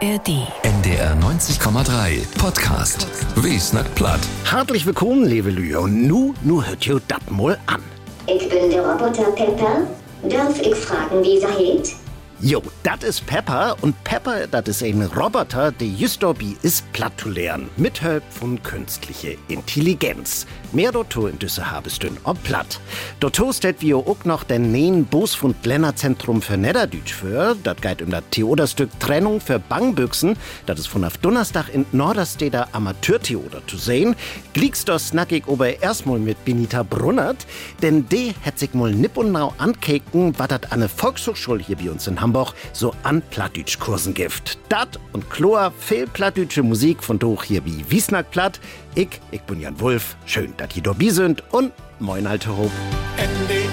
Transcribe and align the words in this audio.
ARD. 0.00 0.46
NDR 0.62 1.16
90,3 1.16 2.38
Podcast. 2.38 3.08
Wie 3.34 3.58
snackt 3.58 3.92
platt? 3.96 4.20
Herzlich 4.44 4.86
willkommen, 4.86 5.24
liebe 5.24 5.50
Lüe. 5.50 5.80
Und 5.80 6.06
nu, 6.06 6.34
nu 6.42 6.64
hört 6.64 6.86
ihr 6.86 7.00
das 7.08 7.18
mal 7.28 7.58
an. 7.66 7.82
Ich 8.28 8.48
bin 8.48 8.70
der 8.70 8.86
Roboter 8.86 9.32
Pepper. 9.32 9.88
Darf 10.22 10.60
ich 10.60 10.74
fragen, 10.76 11.22
wie 11.24 11.40
sie 11.40 11.46
heißt? 11.46 11.96
Jo, 12.40 12.62
das 12.84 13.02
ist 13.02 13.26
Pepper 13.26 13.74
und 13.80 13.96
Pepper, 14.04 14.46
das 14.46 14.68
ist 14.68 14.84
ein 14.84 15.02
Roboter, 15.02 15.72
der 15.72 15.88
just 15.88 16.22
dabei 16.22 16.54
ist, 16.62 16.84
platt 16.92 17.14
zu 17.16 17.30
lernen. 17.30 17.68
Mit 17.76 17.98
Hilfe 17.98 18.22
von 18.30 18.62
künstlicher 18.62 19.32
Intelligenz. 19.48 20.46
Mehr 20.70 20.92
dazu 20.92 21.26
in 21.26 21.40
düsse 21.40 21.68
Habestün 21.68 22.16
ob 22.22 22.40
platt. 22.44 22.78
Dazu 23.18 23.52
steht 23.52 23.80
wie 23.80 23.92
auch 23.92 24.24
noch 24.24 24.44
den 24.44 24.70
nähen 24.70 25.04
Bosfund 25.04 25.66
Lännerzentrum 25.66 26.40
für 26.40 26.56
Niederdütsch 26.56 27.12
für. 27.12 27.56
Das 27.64 27.80
geht 27.80 28.02
um 28.02 28.10
das 28.10 28.22
Theaterstück 28.30 28.90
Trennung 29.00 29.40
für 29.40 29.58
Bangbüchsen. 29.58 30.36
Das 30.66 30.78
ist 30.78 30.86
von 30.86 31.04
auf 31.04 31.18
Donnerstag 31.18 31.74
in 31.74 31.86
Nordersteder 31.90 32.68
Amateurtheater 32.70 33.66
zu 33.66 33.78
sehen. 33.78 34.14
Gliegst 34.52 34.88
das 34.88 35.08
snackig 35.08 35.48
ober 35.48 35.82
erstmal 35.82 36.20
mit 36.20 36.44
Benita 36.44 36.84
Brunnert, 36.84 37.48
denn 37.82 38.08
die 38.08 38.32
hat 38.44 38.60
sich 38.60 38.74
mal 38.74 38.92
nipp 38.92 39.16
und 39.16 39.32
nau 39.32 39.54
ankeken, 39.58 40.38
was 40.38 40.46
das 40.46 40.70
an 40.70 40.80
der 40.80 40.88
Volkshochschule 40.88 41.64
hier 41.64 41.76
bei 41.76 41.90
uns 41.90 42.06
in 42.06 42.20
Hamburg 42.20 42.27
so 42.72 42.94
an 43.02 43.22
Plattdütsch-Kursen 43.30 44.14
gibt. 44.14 44.58
Dat 44.68 44.98
und 45.12 45.30
Chlor, 45.30 45.72
viel 45.78 46.06
plattdütsche 46.06 46.62
Musik 46.62 47.02
von 47.02 47.18
doch 47.18 47.42
hier 47.44 47.64
wie 47.64 47.84
Wiesnack 47.88 48.30
Platt. 48.30 48.60
Ich, 48.94 49.20
ich 49.30 49.42
bin 49.42 49.60
Jan 49.60 49.78
Wulf. 49.80 50.16
Schön, 50.26 50.54
dass 50.56 50.76
ihr 50.76 50.82
dabei 50.82 51.08
sind 51.08 51.42
und 51.52 51.72
moin 51.98 52.26
alte 52.26 52.56
Hob. 52.56 52.70
NDR 53.16 53.68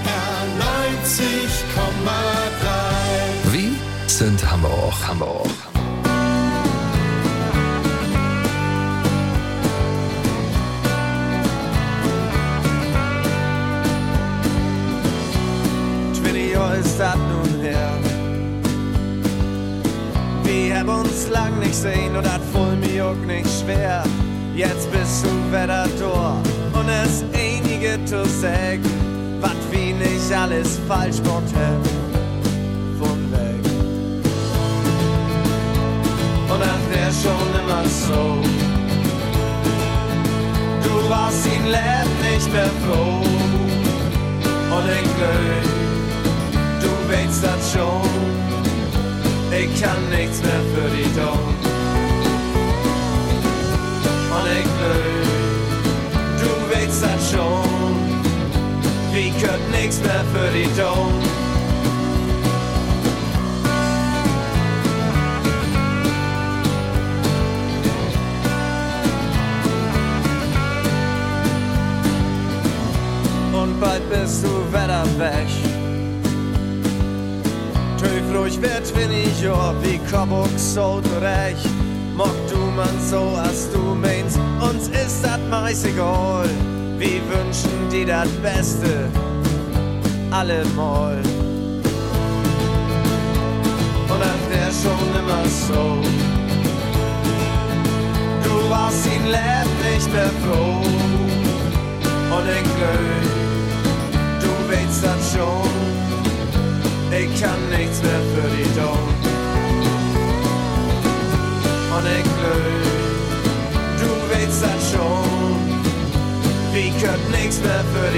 90,3 3.45 3.53
Wie 3.53 3.73
sind 4.07 4.49
Hamburg? 4.49 4.93
Hamburg. 5.07 5.64
Haben 20.87 21.01
uns 21.01 21.29
lang 21.29 21.59
nicht 21.59 21.73
sehen 21.73 22.15
und 22.15 22.23
das 22.23 22.39
voll 22.53 22.75
mir 22.75 23.07
auch 23.07 23.25
nicht 23.25 23.49
schwer. 23.59 24.03
Jetzt 24.55 24.91
bist 24.91 25.25
du 25.25 25.29
da 25.51 25.83
und 25.83 26.89
es 26.89 27.23
einige 27.33 28.05
zu 28.05 28.23
sagen, 28.25 28.83
was 29.41 29.55
wie 29.71 29.93
nicht 29.93 30.31
alles 30.31 30.79
falsch 30.87 31.17
gemacht. 31.23 31.43
Von 32.99 33.31
weg. 33.31 33.65
Und 36.53 36.61
das 36.61 36.81
wär 36.91 37.11
schon 37.23 37.49
immer 37.63 37.83
so. 37.89 38.43
Du 40.83 41.09
warst 41.09 41.47
ihn 41.47 41.65
Leben 41.65 42.31
nicht 42.31 42.53
mehr 42.53 42.69
froh. 42.85 43.23
Und 44.75 44.85
ich 44.87 45.09
glaub, 45.17 46.79
du 46.79 47.11
weißt 47.11 47.43
das 47.43 47.73
schon. 47.73 48.44
Ich 49.51 49.81
kann 49.81 50.09
nichts 50.09 50.41
mehr 50.41 50.61
für 50.73 50.89
dich 50.95 51.07
tun. 51.13 51.55
Und 54.31 54.47
ich 54.51 54.67
glaub, 54.75 55.25
du 56.41 56.49
weißt 56.75 57.03
das 57.03 57.31
schon. 57.31 57.95
Wir 59.13 59.31
können 59.31 59.71
nichts 59.71 60.01
mehr 60.01 60.23
für 60.33 60.51
dich 60.51 60.67
tun. 60.75 61.13
Und 73.53 73.79
bald 73.79 74.09
bist 74.09 74.43
du 74.43 74.49
wieder 74.69 75.05
weg. 75.17 75.74
Ruhig 78.35 78.61
wird 78.61 78.95
wenn 78.95 79.11
ich 79.11 79.41
ja 79.41 79.73
wie 79.81 79.97
Kobok 80.11 80.49
so 80.57 81.01
recht. 81.21 81.69
Mock 82.15 82.35
du 82.49 82.57
man 82.75 82.99
so, 83.09 83.21
als 83.41 83.69
du 83.71 83.79
meinst, 83.95 84.37
uns 84.61 84.89
ist 84.89 85.23
das 85.23 85.39
meist 85.49 85.85
egal. 85.85 86.49
Wir 86.97 87.21
wünschen 87.29 87.89
dir 87.89 88.05
das 88.07 88.29
Beste, 88.41 89.09
allemal. 90.31 91.17
Und 94.09 94.19
das 94.19 94.41
wär 94.49 94.71
schon 94.83 95.09
immer 95.19 95.45
so. 95.67 96.01
Du 98.43 98.69
warst 98.69 99.05
ihn 99.05 99.25
Leben 99.25 99.93
nicht 99.93 100.11
mehr 100.13 100.31
froh. 100.43 100.81
Und 102.35 102.47
ich 102.49 102.63
glaub, 102.75 104.41
du 104.41 104.73
weißt 104.73 105.03
das 105.05 105.33
schon. 105.33 105.94
Ich 107.11 107.41
kann 107.41 107.69
nichts 107.69 108.01
mehr 108.01 108.21
für 108.33 108.49
dich 108.55 108.67
tun. 108.75 109.07
Und 111.95 112.05
ich 112.17 112.23
glaub, 112.23 112.65
du 113.99 114.09
weißt 114.33 114.63
das 114.63 114.91
schon. 114.91 115.55
Wir 116.73 116.91
können 116.99 117.31
nichts 117.31 117.61
mehr 117.61 117.83
für 117.93 118.09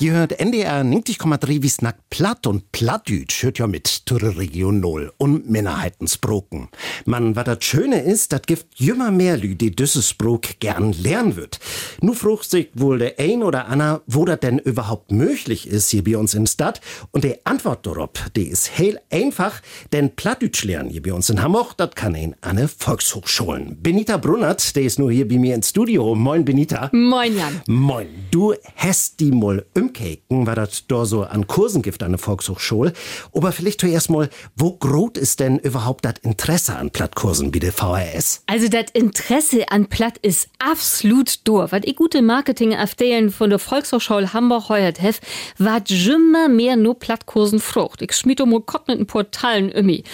Ihr 0.00 0.12
hört 0.12 0.38
NDR 0.38 0.82
90,3 0.82 1.60
wie 1.60 1.68
Snack 1.68 1.96
platt 2.08 2.46
und 2.46 2.70
plattdütsch 2.70 3.42
hört 3.42 3.58
ja 3.58 3.66
mit 3.66 3.88
zur 3.88 4.22
Region 4.22 4.78
Null 4.78 5.12
und 5.18 5.50
Minderheitensbroken. 5.50 6.68
Man, 7.04 7.34
was 7.34 7.44
das 7.44 7.64
Schöne 7.64 8.02
ist, 8.02 8.32
das 8.32 8.42
gibt 8.42 8.76
jümmer 8.76 9.10
mehr 9.10 9.36
Lü, 9.36 9.56
die 9.56 9.74
dieses 9.74 10.14
Brok 10.14 10.60
gern 10.60 10.92
lernen 10.92 11.34
wird. 11.34 11.58
Nu 12.00 12.14
frucht 12.14 12.48
sich 12.48 12.68
wohl 12.74 13.00
der 13.00 13.18
ein 13.18 13.42
oder 13.42 13.66
Anna, 13.66 14.00
wo 14.06 14.24
das 14.24 14.38
denn 14.38 14.60
überhaupt 14.60 15.10
möglich 15.10 15.66
ist 15.66 15.90
hier 15.90 16.04
bei 16.04 16.16
uns 16.16 16.32
in 16.32 16.46
Stadt. 16.46 16.80
Und 17.10 17.24
die 17.24 17.44
Antwort 17.44 17.84
darauf, 17.84 18.10
die 18.36 18.46
ist 18.46 18.78
hell 18.78 19.00
einfach, 19.10 19.60
denn 19.92 20.14
Plattdütsch 20.14 20.62
lernen 20.62 20.90
hier 20.90 21.02
bei 21.02 21.12
uns 21.12 21.28
in 21.28 21.42
Hamburg, 21.42 21.76
das 21.76 21.90
kann 21.96 22.14
ein 22.14 22.36
an 22.40 22.54
der 22.54 22.68
Volkshochschulen. 22.68 23.82
Benita 23.82 24.16
Brunnert, 24.16 24.76
der 24.76 24.84
ist 24.84 25.00
nur 25.00 25.10
hier 25.10 25.26
bei 25.26 25.38
mir 25.38 25.56
ins 25.56 25.70
Studio. 25.70 26.14
Moin, 26.14 26.44
Benita. 26.44 26.88
Moin 26.92 27.36
Jan. 27.36 27.60
Moin, 27.66 28.06
du 28.30 28.54
hast 28.76 29.18
die 29.18 29.32
mal 29.32 29.66
umkeken, 29.88 30.46
war 30.46 30.54
das 30.54 30.86
da 30.86 31.04
so 31.04 31.22
an 31.22 31.46
Kursen 31.46 31.82
gibt 31.82 32.02
an 32.02 32.12
der 32.12 32.18
Volkshochschule. 32.18 32.92
Aber 33.32 33.52
vielleicht 33.52 33.80
zuerst 33.80 34.10
mal, 34.10 34.28
wo 34.56 34.72
groß 34.72 35.12
ist 35.14 35.40
denn 35.40 35.58
überhaupt 35.58 36.04
das 36.04 36.14
Interesse 36.22 36.76
an 36.76 36.90
Plattkursen 36.90 37.54
wie 37.54 37.60
der 37.60 37.72
VHS? 37.72 38.42
Also 38.46 38.68
das 38.68 38.90
Interesse 38.92 39.70
an 39.70 39.86
Platt 39.86 40.18
ist 40.18 40.48
absolut 40.58 41.46
durch. 41.46 41.72
Was 41.72 41.80
ich 41.84 41.96
gute 41.96 42.22
Marketing 42.22 42.72
erzählen 42.72 43.30
von 43.30 43.50
der 43.50 43.58
Volkshochschule 43.58 44.32
Hamburg 44.32 44.68
heuert 44.68 45.00
hef, 45.00 45.20
war 45.58 45.82
immer 45.88 46.48
mehr 46.48 46.76
nur 46.76 46.98
Plattkursen 46.98 47.60
Frucht. 47.60 48.02
Ich 48.02 48.12
schmiede 48.12 48.46
mal 48.46 48.60
Kopf 48.60 48.88
mit 48.88 48.98
den 48.98 49.06
Portalen 49.06 49.70
irgendwie. 49.70 50.04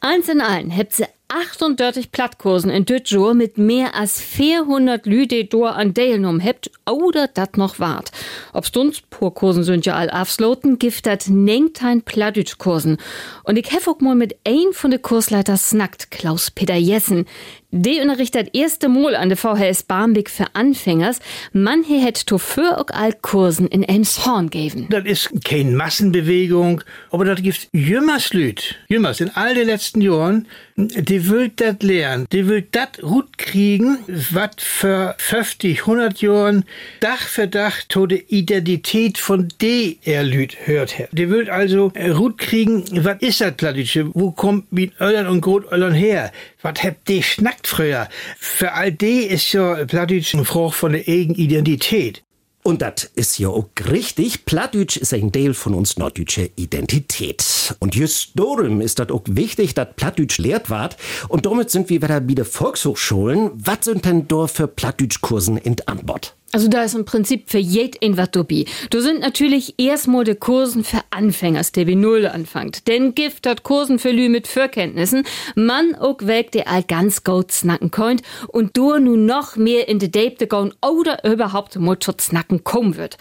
Eins 0.00 0.28
in 0.28 0.40
allen 0.40 0.76
habt 0.76 0.94
sie 0.94 1.04
38 1.34 2.12
Plattkursen 2.12 2.70
in 2.70 2.84
Dütjur 2.84 3.32
mit 3.32 3.56
mehr 3.56 3.94
als 3.94 4.20
400 4.20 5.06
Lüde 5.06 5.46
dor 5.46 5.76
an 5.76 5.94
Deelnum 5.94 6.40
hebt 6.40 6.70
oder 6.86 7.26
dat 7.26 7.56
noch 7.56 7.78
wart. 7.78 8.12
Ob 8.52 8.66
Stunds 8.66 9.00
Purkursen 9.08 9.64
sind 9.64 9.86
ja 9.86 9.94
all 9.94 10.10
afsloten, 10.10 10.78
gift 10.78 11.06
dat 11.06 11.28
nengtein 11.28 12.02
Plattdütschkursen. 12.02 12.98
Und 13.44 13.56
ich 13.56 13.72
hef 13.72 13.88
auch 13.88 14.00
mal 14.00 14.14
mit 14.14 14.36
ein 14.46 14.72
von 14.72 14.90
de 14.90 15.00
Kursleiter 15.00 15.56
snackt, 15.56 16.10
Klaus-Peter 16.10 16.76
Jessen. 16.76 17.24
De 17.74 18.02
unterrichtet 18.02 18.50
erste 18.52 18.90
Mal 18.90 19.16
an 19.16 19.30
der 19.30 19.38
VHS 19.38 19.84
Barmbek 19.84 20.28
für 20.28 20.44
Anfängers. 20.52 21.20
Man 21.54 21.82
he 21.82 22.04
het 22.04 22.26
to 22.26 22.36
für 22.36 22.76
auch 22.76 22.90
all 22.92 23.14
Kursen 23.14 23.66
in 23.66 23.82
Elmshorn 23.82 24.50
geben. 24.50 24.88
Das 24.90 25.06
ist 25.06 25.30
keine 25.42 25.70
Massenbewegung, 25.70 26.82
aber 27.10 27.24
das 27.24 27.40
gibt 27.40 27.70
jümmers 27.72 28.34
Lüt. 28.34 28.76
Jümmers 28.88 29.22
in 29.22 29.30
all 29.30 29.54
den 29.54 29.68
letzten 29.68 30.02
Jahren, 30.02 30.48
die 30.76 31.28
will 31.28 31.50
das 31.54 31.76
lernen. 31.80 32.26
Die 32.32 32.46
will 32.48 32.66
das 32.70 32.98
gut 33.00 33.36
kriegen, 33.38 33.98
was 34.06 34.50
für 34.58 35.14
50, 35.18 35.80
100 35.80 36.20
Jahren 36.22 36.64
Dach 37.00 37.20
für 37.20 37.48
Dach 37.48 37.82
to 37.88 38.06
de 38.06 38.24
Identität 38.28 39.18
von 39.18 39.48
de 39.60 39.96
er 40.04 40.22
Lüt 40.22 40.56
hört 40.66 40.98
hat. 40.98 41.08
Die 41.12 41.28
will 41.28 41.50
also 41.50 41.90
gut 41.90 42.38
kriegen, 42.38 42.84
was 43.04 43.20
ist 43.20 43.40
das 43.40 43.52
Plattdeutsche? 43.52 44.10
Wo 44.14 44.30
kommt 44.30 44.72
mit 44.72 45.00
Öllern 45.00 45.26
und 45.26 45.40
Grotöllern 45.40 45.94
her? 45.94 46.32
Was 46.62 46.82
habt 46.82 47.08
die 47.08 47.22
schnackt 47.22 47.66
früher? 47.66 48.08
Für 48.38 48.72
all 48.72 48.92
die 48.92 49.24
ist 49.24 49.52
ja 49.52 49.84
Plattdeutsch 49.84 50.34
ein 50.34 50.44
Frucht 50.44 50.76
von 50.76 50.92
der 50.92 51.02
eigenen 51.06 51.36
Identität. 51.36 52.22
Und 52.64 52.80
das 52.80 53.10
ist 53.16 53.38
ja 53.38 53.48
auch 53.48 53.68
richtig. 53.90 54.44
Plattdeutsch 54.44 54.96
ist 54.96 55.12
ein 55.12 55.32
Teil 55.32 55.52
von 55.52 55.74
uns 55.74 55.96
norddeutsche 55.96 56.50
Identität. 56.54 57.74
Und 57.80 57.96
just 57.96 58.38
darum 58.38 58.80
ist 58.80 59.00
das 59.00 59.10
auch 59.10 59.22
wichtig, 59.26 59.74
dass 59.74 59.88
Plattdeutsch 59.96 60.38
lehrt 60.38 60.70
wird. 60.70 60.96
Und 61.28 61.44
damit 61.44 61.70
sind 61.70 61.90
wir 61.90 62.02
wieder 62.02 62.20
bei 62.20 62.34
den 62.34 62.44
Volkshochschulen. 62.44 63.50
Was 63.54 63.86
sind 63.86 64.04
denn 64.04 64.28
da 64.28 64.46
für 64.46 64.68
Plattdeutschkursen 64.68 65.56
in 65.56 65.76
Anbot? 65.86 66.36
Also 66.54 66.68
da 66.68 66.84
ist 66.84 66.94
im 66.94 67.06
Prinzip 67.06 67.50
für 67.50 67.58
jeden 67.58 68.18
was 68.18 68.30
dabei. 68.30 68.66
Du 68.90 69.00
sind 69.00 69.20
natürlich 69.20 69.74
erstmal 69.78 70.24
die 70.24 70.34
Kursen 70.34 70.84
für 70.84 71.00
Anfängers, 71.08 71.72
der 71.72 71.86
wie 71.86 71.94
Null 71.94 72.26
anfängt. 72.26 72.86
Denn 72.88 73.14
Gift 73.14 73.46
hat 73.46 73.62
Kursen 73.62 73.98
für 73.98 74.10
Lü 74.10 74.28
mit 74.28 74.46
Vorkenntnissen. 74.46 75.24
Man 75.54 75.94
auch 75.94 76.18
weg, 76.20 76.52
der 76.52 76.68
all 76.68 76.82
ganz 76.82 77.24
gut 77.24 77.52
snacken 77.52 77.90
könnt 77.90 78.20
und 78.48 78.76
du 78.76 78.98
nun 78.98 79.24
noch 79.24 79.56
mehr 79.56 79.88
in 79.88 79.98
de 79.98 80.10
Date 80.10 80.50
gehen 80.50 80.74
oder 80.86 81.24
überhaupt 81.24 81.78
mal 81.78 81.98
zu 81.98 82.12
snacken 82.20 82.64
kommen 82.64 82.98
wird. 82.98 83.16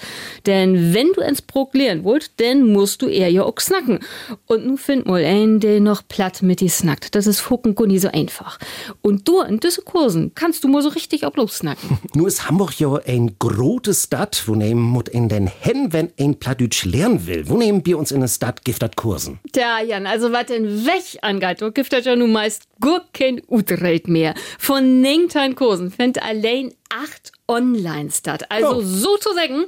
Denn 0.45 0.93
wenn 0.93 1.13
du 1.13 1.21
ins 1.21 1.41
Brok 1.41 1.73
lernen 1.73 2.03
wollt, 2.03 2.31
dann 2.41 2.67
musst 2.73 3.01
du 3.01 3.07
eher 3.07 3.29
ja 3.29 3.43
auch 3.43 3.59
snacken. 3.61 3.99
Und 4.47 4.65
nu 4.65 4.75
find 4.75 5.05
mal 5.05 5.23
einen, 5.23 5.61
der 5.61 5.79
noch 5.79 6.05
platt 6.05 6.41
mit 6.41 6.59
die 6.59 6.67
snackt. 6.67 7.15
Das 7.15 7.27
ist 7.27 7.39
fucken 7.39 7.75
nie 7.87 7.99
so 7.99 8.09
einfach. 8.09 8.59
Und 9.01 9.25
du 9.29 9.39
in 9.39 9.61
diese 9.61 9.83
Kursen 9.83 10.33
kannst 10.35 10.65
du 10.65 10.67
mal 10.67 10.81
so 10.81 10.89
richtig 10.89 11.25
auch 11.25 11.31
bloß 11.31 11.59
snacken. 11.59 11.97
Nur 12.13 12.27
ist 12.27 12.49
Hamburg 12.49 12.77
ja 12.77 12.93
ein 13.05 13.20
große 13.39 13.93
Stadt, 13.93 14.43
wo 14.47 14.55
nehmen 14.55 14.81
mut 14.81 15.09
in 15.09 15.29
den 15.29 15.47
Hen, 15.47 15.93
wenn 15.93 16.11
ein 16.19 16.39
Plattdeutsch 16.39 16.85
lernen 16.85 17.25
will. 17.27 17.47
Wo 17.49 17.57
nehmen 17.57 17.85
wir 17.85 17.97
uns 17.97 18.11
in 18.11 18.21
der 18.21 18.27
Stadt 18.27 18.63
giftet 18.65 18.95
Kursen? 18.95 19.39
Tja, 19.51 19.81
Jan, 19.81 20.05
also 20.07 20.31
was 20.31 20.45
den 20.47 20.85
Weg 20.85 21.19
angeht, 21.21 21.61
wo 21.61 21.71
giftet 21.71 22.05
ja 22.05 22.15
nun 22.15 22.31
meist 22.31 22.63
gar 22.79 23.05
kein 23.13 23.41
Utred 23.47 24.07
mehr. 24.07 24.33
Von 24.59 25.01
19 25.01 25.55
Kursen 25.55 25.91
findet 25.91 26.23
allein 26.23 26.73
acht 26.89 27.31
online 27.47 28.09
statt. 28.11 28.49
Also 28.49 28.77
Oh. 28.77 28.81
sozusagen 28.81 29.65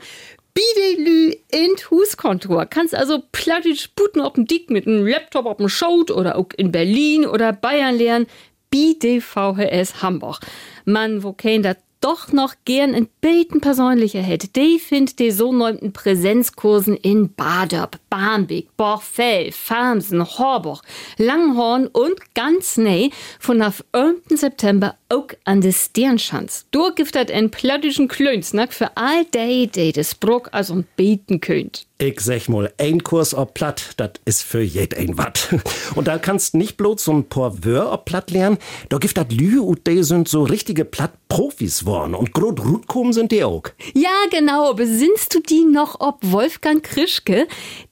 Bidelü 0.53 1.33
in 1.51 1.71
Huskontur. 1.89 2.65
Kannst 2.67 2.93
also 2.93 3.23
Plattdeutsch 3.31 3.89
booten 3.95 4.21
auf 4.21 4.33
dem 4.33 4.45
Dick 4.45 4.69
mit 4.69 4.85
einem 4.85 5.05
Laptop 5.07 5.45
auf 5.47 5.57
dem 5.57 5.67
Schoot 5.69 6.11
oder 6.11 6.37
auch 6.37 6.49
in 6.57 6.71
Berlin 6.71 7.25
oder 7.25 7.51
Bayern 7.53 7.97
lernen. 7.97 8.27
BDVHS 8.69 10.01
Hamburg. 10.01 10.39
Mann, 10.85 11.23
wo 11.23 11.33
kein 11.33 11.63
das 11.63 11.77
doch 12.03 12.33
noch 12.33 12.55
gern 12.65 12.93
in 12.93 13.07
Beten 13.21 13.61
persönlicher 13.61 14.21
hätte, 14.21 14.49
die 14.49 14.77
findet 14.77 15.19
die 15.19 15.31
so 15.31 15.53
neunten 15.53 15.93
Präsenzkursen 15.93 16.97
in 16.97 17.33
Badab, 17.33 17.97
Barmbek, 18.09 18.75
Borfell, 18.75 19.51
Farmsen, 19.51 20.23
Horbuch, 20.37 20.81
Langhorn 21.17 21.87
und 21.87 22.35
ganz 22.35 22.77
ney 22.77 23.11
von 23.39 23.61
auf 23.61 23.85
11. 23.93 24.17
September 24.31 24.97
auch 25.13 25.27
an 25.45 25.61
der 25.61 25.71
Sternschanz. 25.71 26.65
Durchgiftet 26.71 27.31
ein 27.31 27.51
plattischen 27.51 28.07
Klönsnack 28.07 28.73
für 28.73 28.95
all 28.97 29.25
die, 29.25 29.67
die 29.67 29.91
das 29.91 30.15
Bruck 30.15 30.49
also 30.51 30.83
beten 30.95 31.39
könnt. 31.39 31.85
Ich 31.99 32.19
sag 32.19 32.49
mal, 32.49 32.73
ein 32.77 33.01
Kurs 33.01 33.33
ob 33.33 33.53
Platt, 33.53 33.91
das 33.95 34.11
ist 34.25 34.43
für 34.43 34.61
jed 34.61 34.97
ein 34.97 35.17
Watt. 35.17 35.55
Und 35.95 36.07
da 36.09 36.17
kannst 36.17 36.53
nicht 36.53 36.75
bloß 36.75 37.05
so 37.05 37.13
ein 37.13 37.29
paar 37.29 37.63
Wör 37.63 37.93
ob 37.93 38.05
Platt 38.05 38.31
lernen, 38.31 38.57
da 38.89 38.97
gibt 38.97 39.15
das 39.15 39.27
Lü 39.29 39.59
und 39.59 39.87
die 39.87 40.03
sind 40.03 40.27
so 40.27 40.43
richtige 40.43 40.85
Platt-Profis 40.85 41.85
worden. 41.85 42.15
Und 42.15 42.33
grot 42.33 42.59
Rutkum 42.59 43.13
sind 43.13 43.31
die 43.31 43.43
auch. 43.43 43.63
Ja, 43.93 44.09
genau. 44.31 44.73
Besinnst 44.73 45.33
du 45.33 45.39
die 45.39 45.63
noch 45.63 46.01
ob 46.01 46.17
Wolfgang 46.23 46.83
Krischke? 46.83 47.47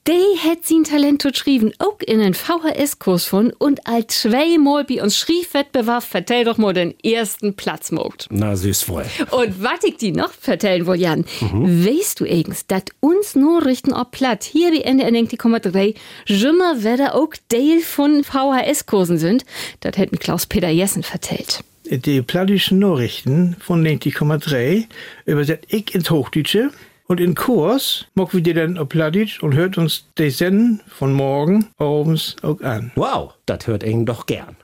Der 0.07 0.15
hat 0.43 0.65
sein 0.65 0.83
Talent 0.83 1.23
geschrieben, 1.23 1.71
auch 1.77 1.99
in 1.99 2.19
einen 2.19 2.33
VHS-Kurs 2.33 3.25
von 3.25 3.53
und 3.53 3.87
als 3.87 4.21
zweimal 4.23 4.83
bei 4.83 5.01
uns 5.01 5.15
Schriefwettbewerb 5.15 6.03
vertell 6.03 6.43
doch 6.43 6.57
mal 6.57 6.73
den 6.73 6.95
ersten 7.13 7.55
Platz 7.55 7.91
mogt. 7.91 8.27
Na, 8.29 8.55
süß 8.55 8.83
voll. 8.83 9.05
Und 9.31 9.63
was 9.63 9.83
ich 9.83 9.97
die 9.97 10.11
noch 10.11 10.31
vertellen 10.31 10.87
will, 10.87 10.99
Jan, 10.99 11.25
weißt 11.41 12.19
du 12.19 12.25
eigens, 12.25 12.67
dass 12.67 12.83
uns 12.99 13.35
nur 13.35 13.65
richten 13.65 13.93
ob 13.93 14.11
platt, 14.11 14.43
hier 14.43 14.71
wie 14.71 14.81
Ende 14.81 15.05
NNT,3, 15.05 15.95
jümmer 16.25 16.83
weder 16.83 17.15
auch 17.15 17.33
Teil 17.49 17.79
von 17.81 18.23
VHS-Kursen 18.23 19.17
sind, 19.17 19.45
das 19.81 19.97
hätten 19.97 20.19
Klaus-Peter 20.19 20.69
Jessen 20.69 21.03
vertellt. 21.03 21.63
Die 21.85 22.21
plattdeutschen 22.21 22.79
Nachrichten 22.79 23.57
von 23.59 23.85
90,3 23.85 24.85
übersetzt 25.25 25.65
ich 25.69 25.93
ins 25.93 26.09
Hochdeutsche. 26.09 26.71
Und 27.07 27.19
in 27.19 27.35
Kurs 27.35 28.05
mocken 28.15 28.37
wir 28.37 28.41
die 28.41 28.53
dann 28.53 28.77
auf 28.77 28.87
Plattdeutsch 28.87 29.43
und 29.43 29.53
hört 29.53 29.77
uns 29.77 30.05
die 30.17 30.29
Senden 30.29 30.79
von 30.87 31.11
morgen 31.11 31.67
abends 31.77 32.37
auch 32.41 32.61
an. 32.61 32.93
Wow, 32.95 33.33
das 33.45 33.67
hört 33.67 33.83
ihn 33.83 34.05
doch 34.05 34.25
gern. 34.25 34.55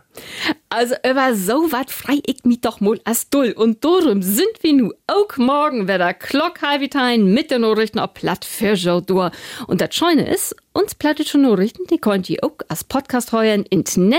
Also 0.69 0.95
über 1.09 1.35
so 1.35 1.71
wat 1.71 1.91
frei 1.91 2.19
ich 2.25 2.43
mich 2.43 2.61
doch 2.61 2.79
mal 2.79 2.99
as 3.05 3.29
dull. 3.29 3.53
Und 3.55 3.83
darum 3.83 4.21
sind 4.21 4.61
wir 4.61 4.73
nu 4.73 4.93
auch 5.07 5.37
morgen 5.37 5.87
wieder 5.87 6.13
Glock 6.13 6.61
halbitein 6.61 7.25
mit 7.25 7.51
den 7.51 7.61
Nachrichten 7.61 7.99
auf 7.99 8.13
Platt 8.13 8.45
für 8.45 8.73
Joe. 8.73 9.31
Und 9.67 9.81
das 9.81 9.95
Scheune 9.95 10.29
ist, 10.29 10.55
uns 10.77 10.93
bleibt 10.93 11.27
schon 11.27 11.41
Nachrichten, 11.41 11.87
die 11.89 11.97
könnt 11.97 12.29
ihr 12.29 12.43
auch 12.43 12.51
oh, 12.51 12.57
als 12.67 12.83
Podcast 12.83 13.31
heuern 13.31 13.65
im 13.71 13.79
in 13.79 14.11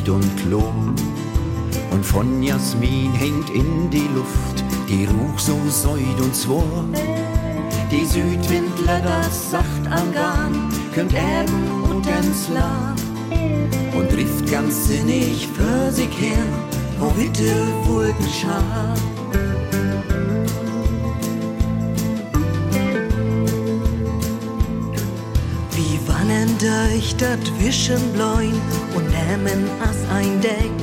heiligt 0.00 0.08
und 0.08 0.36
Klo. 0.36 0.62
Und 1.90 2.04
von 2.04 2.42
Jasmin 2.42 3.12
hängt 3.12 3.50
in 3.50 3.90
die 3.90 4.08
Luft 4.14 4.64
die 4.88 5.04
Ruch 5.04 5.38
so 5.38 5.58
säud 5.68 6.20
und 6.20 6.34
zwor. 6.34 6.84
Die 7.90 8.04
Südwind 8.04 8.78
läddert 8.86 9.32
sacht 9.32 9.86
am 9.90 10.12
Garn, 10.12 10.68
kümmt 10.94 11.14
Erden 11.14 11.82
und 11.90 12.06
ins 12.06 12.48
Lag. 12.48 12.94
Und 13.96 14.08
trifft 14.10 14.50
ganz 14.50 14.88
sinnig 14.88 15.48
für 15.48 15.90
sich 15.90 16.10
her, 16.20 16.44
wo 16.98 17.06
Witte 17.16 17.52
Wolkenschar. 17.84 18.94
Wie 25.72 25.98
wannen 26.06 26.56
durch 26.58 27.16
dat 27.16 27.40
Wischenbläun 27.58 28.54
und 28.94 29.09
nehmen 29.30 29.68
as 29.80 29.96
ein 30.12 30.40
Deck, 30.40 30.78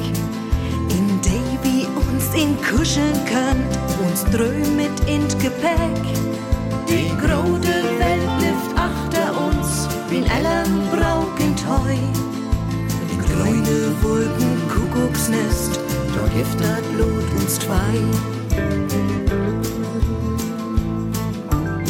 in 0.89 1.21
de 1.21 1.39
wie 1.63 1.85
uns 1.85 2.33
in 2.33 2.55
kuscheln 2.61 3.19
könnt, 3.25 3.71
uns 4.05 4.23
dröm 4.31 4.75
mit 4.75 4.97
in 5.07 5.27
Gepäck. 5.39 6.03
Die 6.87 7.09
grode 7.17 7.75
Welt 7.99 8.33
lift 8.39 8.71
achter 8.75 9.27
uns, 9.47 9.87
wie 10.09 10.23
Ellen 10.37 10.73
brauken 10.91 11.55
Toi. 11.55 11.97
Die 13.09 13.17
grüne 13.17 13.79
Wolken 14.01 14.55
Kuckucksnest, 14.69 15.79
dort 16.15 16.31
hilft 16.31 16.59
dat 16.59 16.83
Blut 16.93 17.27
uns 17.39 17.59
zwei. 17.59 17.95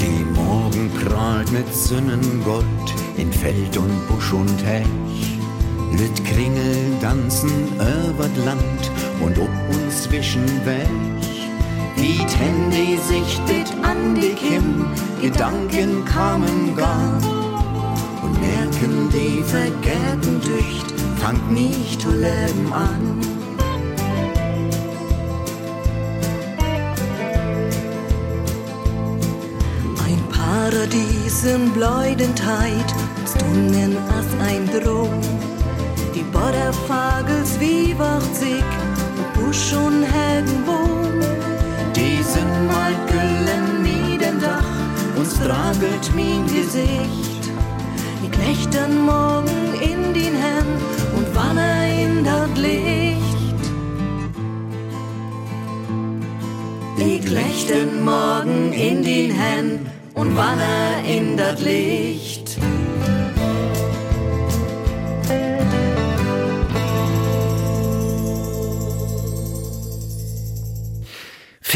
Die 0.02 0.24
Morgen 0.34 0.90
prahlt 1.06 1.52
mit 1.52 1.72
Sonnengold 1.74 2.66
in 3.18 3.32
Feld 3.32 3.78
und 3.78 4.08
Busch 4.08 4.34
und 4.34 4.66
Hech. 4.66 5.07
Lüt 5.98 6.26
Kringel 6.26 7.00
tanzen 7.02 7.50
überd 7.76 8.38
Land 8.46 8.92
und 9.20 9.38
ob 9.40 9.50
uns 9.76 10.10
wischen 10.12 10.46
weg. 10.66 10.88
Wie 11.96 12.18
Handy 12.38 13.00
sichtet 13.08 13.74
an 13.84 14.14
die 14.14 14.34
Kim, 14.34 14.86
Gedanken 15.22 16.06
kamen 16.06 16.76
gar. 16.76 17.18
Und 18.24 18.40
merken 18.40 19.10
die 19.12 19.42
vergärten 19.44 20.40
Dücht, 20.42 20.94
fangt 21.20 21.52
nicht 21.52 22.02
zu 22.02 22.10
leben 22.12 22.72
an. 22.72 23.20
Ein 30.06 30.22
Paradies 30.30 31.44
in 31.44 31.72
Bleudentheit, 31.72 32.94
stunden 33.26 33.98
as 34.18 34.48
ein 34.48 34.68
Droh. 34.68 34.97
Die 36.48 36.54
Borderfagels 36.54 37.60
wie 37.60 37.98
wachtzig, 38.00 38.64
Busch 39.34 39.74
und 39.74 40.04
Hegenbohm. 40.04 41.20
Die 41.94 42.24
sind 42.24 42.68
mal 42.68 42.94
güllen 43.08 43.84
wie 43.84 44.18
den 44.18 44.40
Dach, 44.40 44.64
uns 45.18 45.34
tragelt 45.34 46.10
mein 46.16 46.46
Gesicht. 46.46 47.52
Die 48.24 48.30
knechten 48.30 49.06
morgen 49.06 49.74
in 49.82 50.14
den 50.14 50.36
Händen 50.36 50.82
und 51.18 51.36
wanne 51.36 52.02
in 52.02 52.24
das 52.24 52.50
Licht. 52.56 53.62
Die 56.98 57.20
knechten 57.20 58.06
morgen 58.06 58.72
in 58.72 59.04
den 59.04 59.32
Händen 59.32 59.90
und 60.14 60.38
wanne 60.38 61.04
in 61.06 61.36
das 61.36 61.60
Licht. 61.62 62.58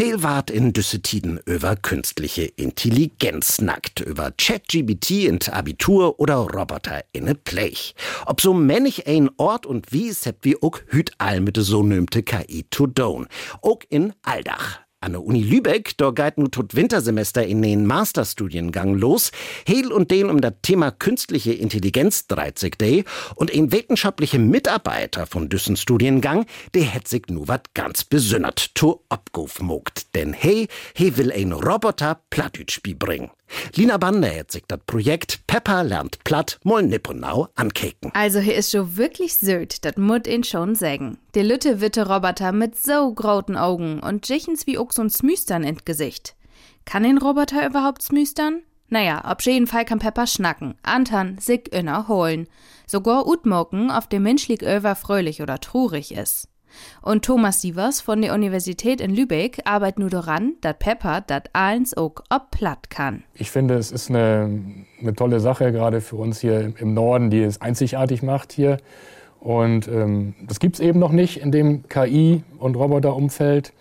Wart 0.02 0.50
in 0.50 0.74
Düssetiden 0.74 1.40
über 1.46 1.76
künstliche 1.76 2.46
Intelligenz 2.46 3.62
nackt, 3.62 4.00
über 4.00 4.32
ChatGBT 4.32 5.26
in 5.26 5.40
Abitur 5.52 6.20
oder 6.20 6.38
Roboter 6.38 7.04
in 7.14 7.30
a 7.30 7.36
Play. 7.36 7.76
Ob 8.26 8.42
so 8.42 8.52
männig 8.52 9.06
ein 9.06 9.30
Ort 9.38 9.68
und 9.68 9.92
wie 9.92 10.12
sepp 10.12 10.38
wie 10.42 10.60
ook 10.60 10.86
hüt 10.88 11.12
all 11.20 11.40
mit 11.40 11.56
so 11.58 11.84
nömte 11.84 12.24
KI 12.24 12.66
to 12.72 12.88
down. 12.88 13.28
Ook 13.62 13.86
in 13.90 14.14
Aldach. 14.24 14.80
An 15.04 15.14
der 15.14 15.24
Uni 15.24 15.42
Lübeck, 15.42 15.98
da 15.98 16.12
geht 16.12 16.38
nu 16.38 16.48
tot 16.48 16.76
Wintersemester 16.76 17.44
in 17.44 17.64
den 17.64 17.88
Masterstudiengang 17.88 18.94
los. 18.94 19.32
Heil 19.68 19.92
und 19.92 20.12
den 20.12 20.30
um 20.30 20.42
das 20.42 20.54
Thema 20.62 20.92
künstliche 20.92 21.54
Intelligenz 21.54 22.28
30 22.28 22.78
Day 22.78 23.04
und 23.34 23.52
ein 23.52 23.72
wissenschaftliche 23.72 24.38
Mitarbeiter 24.38 25.26
von 25.26 25.50
düssen 25.50 25.76
Studiengang, 25.76 26.46
der 26.76 26.84
hätt 26.84 27.08
sich 27.08 27.24
nu 27.30 27.48
wat 27.48 27.74
ganz 27.74 28.04
besünnert 28.04 28.76
to 28.76 29.04
abguf 29.10 29.60
mogt. 29.60 30.14
Denn 30.14 30.34
hey, 30.34 30.68
he 30.94 31.18
will 31.18 31.32
ein 31.32 31.52
Roboter 31.52 32.22
Plattütsch 32.30 32.80
bringen. 32.84 33.32
Lina 33.76 33.98
Bander 33.98 34.34
hat 34.34 34.52
sich 34.52 34.64
das 34.68 34.80
Projekt 34.86 35.46
Pepper 35.48 35.84
lernt 35.84 36.24
platt 36.24 36.60
moll 36.64 36.84
nipponau 36.84 37.48
ankeken. 37.56 38.12
Also 38.14 38.40
hier 38.40 38.56
ist 38.56 38.72
schon 38.72 38.98
wirklich 38.98 39.36
süd, 39.36 39.84
das 39.84 39.98
mut 39.98 40.28
ihn 40.28 40.44
schon 40.44 40.76
sägen. 40.76 41.18
Der 41.34 41.44
lütte 41.44 41.82
witte 41.82 42.08
Roboter 42.08 42.52
mit 42.52 42.78
so 42.78 43.14
groten 43.14 43.58
Augen 43.58 44.00
und 44.00 44.28
Jichens 44.28 44.68
wie 44.68 44.78
so 44.92 45.02
ein 45.02 45.10
Smüstern 45.10 45.64
in 45.64 45.78
Gesicht. 45.86 46.36
Kann 46.86 47.06
ein 47.06 47.18
Roboter 47.18 47.66
überhaupt 47.66 48.02
smüstern? 48.02 48.62
Naja, 48.90 49.22
auf 49.22 49.42
jeden 49.42 49.68
Fall 49.68 49.86
kann 49.86 50.00
Pepper 50.00 50.28
schnacken, 50.28 50.76
Antan 50.84 51.38
sich 51.38 51.72
inner 51.74 52.08
holen. 52.10 52.48
Sogar 52.88 53.26
utmoken, 53.26 53.90
auf 53.90 54.08
dem 54.08 54.24
menschlich 54.24 54.64
över 54.64 54.96
fröhlich 54.96 55.42
oder 55.42 55.60
trurig 55.60 56.14
ist. 56.14 56.50
Und 57.02 57.26
Thomas 57.26 57.62
Sievers 57.62 58.02
von 58.02 58.22
der 58.22 58.34
Universität 58.34 59.02
in 59.02 59.14
Lübeck 59.16 59.62
arbeitet 59.66 60.00
nur 60.00 60.10
daran, 60.10 60.54
dass 60.62 60.76
Pepper 60.78 61.22
das 61.22 61.44
eins 61.54 61.96
auch 61.96 62.16
ob 62.30 62.52
platt 62.52 62.90
kann. 62.90 63.24
Ich 63.34 63.52
finde, 63.52 63.76
es 63.76 63.92
ist 63.92 64.10
eine, 64.10 64.62
eine 65.00 65.14
tolle 65.14 65.40
Sache, 65.40 65.72
gerade 65.72 66.02
für 66.02 66.18
uns 66.18 66.40
hier 66.40 66.74
im 66.78 66.94
Norden, 66.94 67.30
die 67.30 67.42
es 67.42 67.62
einzigartig 67.62 68.24
macht 68.24 68.52
hier. 68.52 68.78
Und 69.40 69.88
ähm, 69.88 70.36
das 70.48 70.60
gibt 70.60 70.76
es 70.76 70.82
eben 70.82 71.00
noch 71.00 71.12
nicht 71.12 71.38
in 71.38 71.52
dem 71.52 71.88
KI- 71.88 72.44
und 72.60 72.76
Roboterumfeld. 72.76 73.74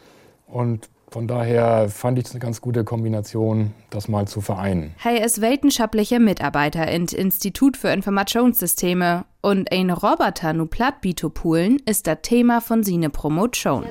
Und 0.46 0.88
von 1.10 1.26
daher 1.26 1.88
fand 1.88 2.18
ich 2.18 2.26
es 2.26 2.30
eine 2.30 2.40
ganz 2.40 2.60
gute 2.60 2.84
Kombination, 2.84 3.74
das 3.90 4.08
mal 4.08 4.28
zu 4.28 4.40
vereinen. 4.40 4.94
Hey 4.98 5.24
ist 5.24 5.40
wissenschaftlicher 5.40 6.20
Mitarbeiter 6.20 6.90
im 6.90 7.06
Institut 7.06 7.76
für 7.76 7.88
Informationssysteme 7.88 9.24
und 9.40 9.72
ein 9.72 9.90
Roboter 9.90 10.52
nu 10.52 10.66
plattbito 10.66 11.28
poolen 11.30 11.78
ist 11.84 12.06
das 12.06 12.18
Thema 12.22 12.60
von 12.60 12.84
sine 12.84 13.10
Promotion. 13.10 13.84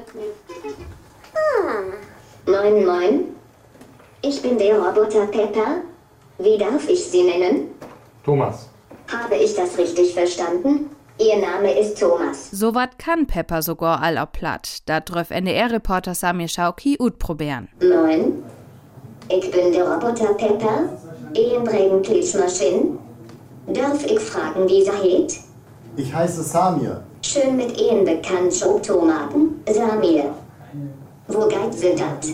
Moin, 2.46 2.86
moin. 2.86 3.20
Ich 4.22 4.42
bin 4.42 4.58
der 4.58 4.80
Roboter 4.80 5.28
Pepper. 5.28 5.82
Wie 6.40 6.58
darf 6.58 6.88
ich 6.90 7.04
Sie 7.04 7.24
nennen? 7.24 7.68
Thomas. 8.24 8.70
Habe 9.12 9.36
ich 9.36 9.56
das 9.56 9.78
richtig 9.78 10.14
verstanden? 10.14 10.90
Ihr 11.20 11.38
Name 11.38 11.78
ist 11.78 12.00
Thomas. 12.00 12.50
So 12.50 12.74
wat 12.74 12.98
kann 12.98 13.28
Pepper 13.28 13.62
sogar 13.62 14.02
all 14.02 14.18
auf 14.18 14.32
platt. 14.32 14.78
Da 14.86 15.02
dröf 15.02 15.32
NDR-Reporter 15.32 16.16
Samir 16.16 16.48
Schauki 16.48 16.96
ut 16.98 17.20
probieren. 17.20 17.68
Moin. 17.82 18.42
Ich 19.28 19.52
bin 19.52 19.74
der 19.74 19.84
Roboter 19.84 20.34
Pepper. 20.36 20.98
Ihren 21.34 21.66
bringen 21.66 22.02
Klitschmaschinen. 22.02 23.00
Darf 23.68 24.06
ich 24.06 24.20
fragen, 24.20 24.68
wie 24.70 24.82
sie 24.82 24.92
heißt? 24.92 25.40
Ich 25.98 26.14
heiße 26.14 26.42
Samir. 26.42 27.04
Schön 27.22 27.58
mit 27.58 27.78
Ihnen 27.78 28.06
bekannt, 28.06 28.54
Schotomaten. 28.54 29.62
Samir. 29.68 30.34
Wo 31.28 31.48
geht 31.48 31.74
sie 31.74 31.96
dat? 31.96 32.26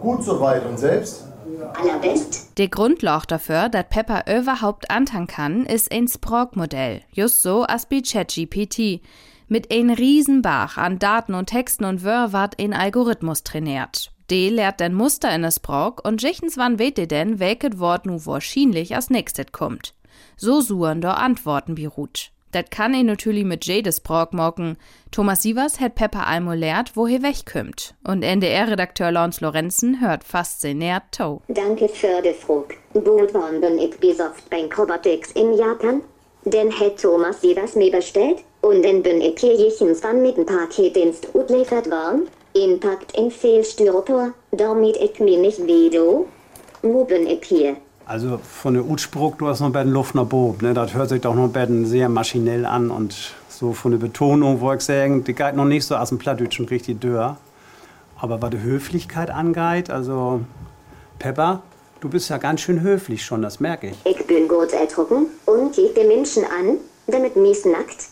Gut 0.00 0.24
soweit 0.24 0.66
und 0.66 0.76
selbst? 0.76 1.23
Der 2.56 2.68
Grundloch 2.68 3.24
dafür, 3.24 3.68
dass 3.68 3.88
Pepper 3.88 4.24
überhaupt 4.26 4.90
antan 4.90 5.26
kann, 5.26 5.66
ist 5.66 5.92
ein 5.92 6.08
Sprog-Modell. 6.08 7.02
Just 7.12 7.42
so 7.42 7.62
als 7.62 7.86
bei 7.86 8.00
ChatGPT. 8.00 9.00
Mit 9.48 9.72
ein 9.72 9.90
Riesenbach 9.90 10.78
an 10.78 10.98
Daten 10.98 11.34
und 11.34 11.46
Texten 11.46 11.84
und 11.84 12.02
Wör 12.02 12.32
ward 12.32 12.60
ein 12.60 12.72
Algorithmus 12.72 13.42
trainiert. 13.42 14.10
De 14.30 14.48
lehrt 14.48 14.80
den 14.80 14.94
Muster 14.94 15.34
in 15.34 15.44
es 15.44 15.56
Sprog 15.56 16.06
und 16.06 16.22
jichens 16.22 16.56
wann 16.56 16.78
weet 16.78 16.96
de 16.96 17.06
denn, 17.06 17.38
welket 17.40 17.78
Wort 17.78 18.06
nu 18.06 18.24
wahrscheinlich 18.24 18.94
als 18.96 19.10
nächstes 19.10 19.52
kommt. 19.52 19.94
So 20.36 20.60
suchen 20.60 21.02
do 21.02 21.08
Antworten 21.08 21.74
beruht. 21.74 22.30
Dat 22.54 22.70
kann 22.70 22.94
ihn 22.94 23.06
natürlich 23.06 23.44
mit 23.44 23.64
Jades 23.66 23.96
Sprog 23.96 24.32
mocken. 24.32 24.76
Thomas 25.10 25.42
Sievers 25.42 25.80
hat 25.80 25.96
Pepper 25.96 26.24
einmal 26.24 26.56
lehrt, 26.56 26.92
wo 26.94 27.08
he 27.08 27.20
wegkümmt. 27.20 27.96
Und 28.04 28.22
NDR-Redakteur 28.22 29.10
Lawrence 29.10 29.44
Lorenzen 29.44 30.00
hört 30.00 30.22
fasziniert 30.22 31.02
to. 31.10 31.42
Danke 31.48 31.88
für 31.88 32.22
die 32.22 32.32
Frage. 32.32 32.76
Gut 32.92 33.34
waren 33.34 33.78
ich 33.80 33.98
besoft 33.98 34.48
bei 34.50 34.68
Robotics 34.78 35.32
in 35.32 35.54
Japan? 35.54 36.02
Den 36.44 36.70
hat 36.70 37.00
Thomas 37.02 37.40
Sievers 37.40 37.74
mir 37.74 37.90
bestellt 37.90 38.44
und 38.60 38.84
dann 38.84 39.02
bin 39.02 39.20
ich 39.20 39.40
hier 39.40 39.56
jichens 39.56 40.04
wann 40.04 40.22
mit 40.22 40.36
dem 40.36 40.46
Paketdienst 40.46 41.34
utliefert 41.34 41.90
worden. 41.90 42.28
Inpackt 42.52 43.18
in 43.18 43.32
viel 43.32 43.64
Styropor, 43.64 44.32
damit 44.52 44.96
ich 44.98 45.18
mir 45.18 45.38
nicht 45.38 45.66
wedo. 45.66 46.28
Wo 46.82 47.04
bin 47.04 47.26
ich 47.26 47.44
hier? 47.46 47.76
Also 48.06 48.38
von 48.38 48.74
der 48.74 48.84
Utspruch, 48.84 49.36
du 49.36 49.48
hast 49.48 49.60
noch 49.60 49.70
bei 49.70 49.82
den 49.82 49.92
Luft 49.92 50.14
nach 50.14 50.26
Bob, 50.26 50.60
ne? 50.60 50.74
Das 50.74 50.92
hört 50.92 51.08
sich 51.08 51.22
doch 51.22 51.34
noch 51.34 51.48
bei 51.48 51.64
den 51.64 51.86
sehr 51.86 52.08
maschinell 52.08 52.66
an 52.66 52.90
und 52.90 53.34
so 53.48 53.72
von 53.72 53.92
der 53.92 53.98
Betonung, 53.98 54.60
wo 54.60 54.72
ich 54.72 54.82
sagen, 54.82 55.24
die 55.24 55.34
geht 55.34 55.54
noch 55.54 55.64
nicht 55.64 55.86
so 55.86 55.96
aus 55.96 56.10
dem 56.10 56.18
Plattdeutschen 56.18 56.66
richtig 56.66 57.00
dörr. 57.00 57.38
Aber 58.20 58.42
was 58.42 58.50
die 58.50 58.60
Höflichkeit 58.60 59.30
angeht, 59.30 59.90
also 59.90 60.40
Pepper, 61.18 61.62
du 62.00 62.10
bist 62.10 62.28
ja 62.28 62.36
ganz 62.36 62.60
schön 62.60 62.82
höflich 62.82 63.24
schon, 63.24 63.40
das 63.40 63.58
merke 63.60 63.88
ich. 63.88 63.96
Ich 64.04 64.26
bin 64.26 64.48
gut 64.48 64.72
ertrunken 64.72 65.26
und 65.46 65.72
kiek 65.74 65.94
die 65.94 66.06
Menschen 66.06 66.44
an, 66.44 66.76
damit 67.06 67.36
mies 67.36 67.64
nackt. 67.64 68.08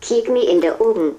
Kiek 0.00 0.28
mir 0.30 0.48
in 0.50 0.60
die 0.60 0.70
Augen. 0.70 1.12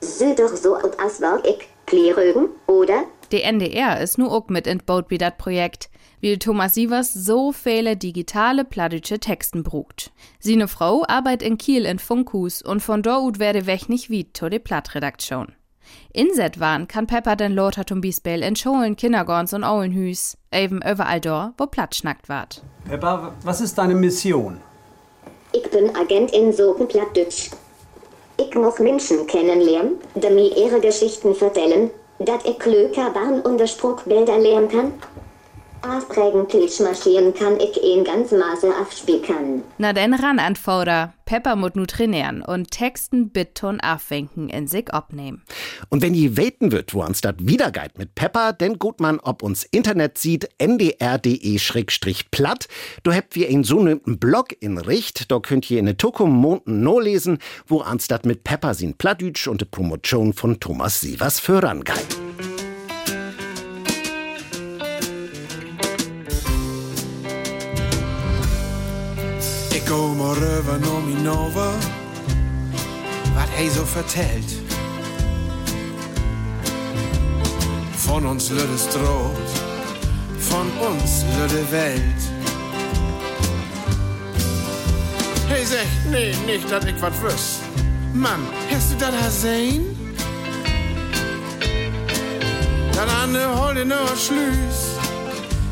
Seh 0.00 0.34
doch 0.34 0.54
so 0.56 0.76
aus, 0.76 0.98
als 0.98 1.20
war 1.20 1.44
ich 1.44 1.68
Klärögen, 1.86 2.48
oder? 2.66 3.04
Die 3.32 3.42
NDR 3.42 4.00
ist 4.00 4.18
nur 4.18 4.32
auch 4.32 4.48
mit 4.48 4.66
in 4.66 4.78
Boot 4.78 5.06
wie 5.08 5.18
dat 5.18 5.38
Projekt, 5.38 5.88
weil 6.22 6.38
Thomas 6.38 6.74
Sievers 6.74 7.12
so 7.12 7.52
viele 7.52 7.96
digitale 7.96 8.64
plattdeutsche 8.64 9.18
Texten 9.18 9.62
brucht. 9.62 10.12
Sine 10.38 10.68
Frau 10.68 11.04
arbeitet 11.06 11.46
in 11.46 11.58
Kiel 11.58 11.84
in 11.84 11.98
Funkhus 11.98 12.62
und 12.62 12.80
von 12.80 13.02
dort 13.02 13.38
werde 13.38 13.66
weg 13.66 13.88
nicht 13.88 14.10
wie 14.10 14.24
to 14.24 14.48
de 14.48 14.58
Plattredaktion. 14.58 15.52
Inset 16.12 16.58
waren 16.58 16.88
kann 16.88 17.06
Pepper 17.06 17.36
den 17.36 17.52
Lothar 17.52 17.86
zum 17.86 18.00
Beispiel 18.00 18.42
in 18.42 18.56
Schulen, 18.56 18.96
Kindergartens 18.96 19.52
und 19.52 19.64
Aulenhüs, 19.64 20.36
eben 20.52 20.80
überall 20.82 21.20
dort, 21.20 21.54
wo 21.58 21.66
Platt 21.66 21.94
schnackt 21.94 22.28
ward. 22.28 22.62
Pepper, 22.88 23.34
was 23.42 23.60
ist 23.60 23.78
deine 23.78 23.94
Mission? 23.94 24.60
Ich 25.52 25.70
bin 25.70 25.94
Agent 25.94 26.32
in 26.32 26.52
Soken 26.52 26.88
Plattdeutsch. 26.88 27.50
Ich 28.38 28.54
muss 28.54 28.78
Menschen 28.78 29.26
kennenlernen, 29.26 29.92
die 30.14 30.30
mir 30.30 30.56
ihre 30.56 30.80
Geschichten 30.80 31.34
vertellen, 31.34 31.90
dat 32.18 32.44
ich 32.44 32.58
klöker 32.58 33.10
Barn 33.10 33.40
und 33.40 33.66
Spruchbilder 33.68 34.38
lernen 34.38 34.68
kann. 34.68 34.92
Klitschmaschinen 36.48 37.34
kann 37.34 37.58
ich 37.60 37.82
in 37.82 38.04
ganz 38.04 38.32
Maße 38.32 38.72
aufspielen. 38.80 39.62
Na 39.78 39.92
denn 39.92 40.14
ran 40.14 40.38
an 40.38 40.56
Fauder. 40.56 41.12
Pepper 41.24 41.56
mut 41.56 41.74
nu 41.74 41.86
trainieren 41.86 42.42
und 42.42 42.70
Texten 42.70 43.30
Bitton 43.30 43.80
aufwenken 43.80 44.48
in 44.48 44.68
sich 44.68 44.94
abnehmen. 44.94 45.42
Und 45.88 46.02
wenn 46.02 46.14
je 46.14 46.36
weten 46.36 46.70
wird, 46.70 46.94
wo 46.94 47.02
uns 47.02 47.20
dat 47.20 47.34
wiedergeit 47.38 47.98
mit 47.98 48.14
Pepper, 48.14 48.52
denn 48.52 48.78
gut 48.78 49.00
man, 49.00 49.18
ob 49.18 49.42
uns 49.42 49.64
Internet 49.64 50.18
sieht, 50.18 50.48
ndr.de-platt. 50.58 51.08
Du 53.02 53.12
habt 53.12 53.34
wir 53.34 53.48
einen 53.48 53.64
so 53.64 53.82
nömten 53.82 54.20
Blog 54.20 54.54
in 54.60 54.78
Richt, 54.78 55.32
da 55.32 55.40
könnt 55.40 55.68
ihr 55.70 55.80
in 55.80 55.86
de 55.86 55.94
Tukum 55.94 56.30
Monden 56.30 56.82
no 56.82 57.00
lesen, 57.00 57.38
wo 57.66 57.82
uns 57.82 58.06
dat 58.06 58.24
mit 58.24 58.44
Pepper 58.44 58.74
sin 58.74 58.94
Plattdütsch 58.94 59.48
und 59.48 59.62
de 59.62 59.68
Promotion 59.68 60.32
von 60.32 60.60
Thomas 60.60 61.00
Sievers 61.00 61.40
vorangeit. 61.40 62.25
Ik 69.86 69.92
kom 69.92 70.16
maar 70.16 70.36
rüber 70.36 70.80
Nominova, 70.80 71.70
wat 73.34 73.48
hij 73.48 73.68
so 73.68 73.84
vertellt. 73.84 74.52
Von 77.96 78.26
uns 78.26 78.48
lüde 78.48 78.78
Stroh, 78.88 79.30
von 80.38 80.66
uns 80.90 81.22
lüde 81.36 81.70
Welt. 81.70 82.22
Hey 85.46 85.64
sagt, 85.64 86.10
nee, 86.10 86.34
nicht, 86.46 86.70
dass 86.70 86.84
ich 86.84 87.00
wat 87.00 87.20
wüs. 87.22 87.58
Mann, 88.12 88.40
hast 88.70 88.90
du 88.90 88.96
das 88.98 89.24
gesehen? 89.24 89.84
Dat 92.90 93.08
an 93.22 93.32
de 93.32 93.44
holde 93.54 93.84
nur 93.84 94.16
Schlüs, 94.16 94.78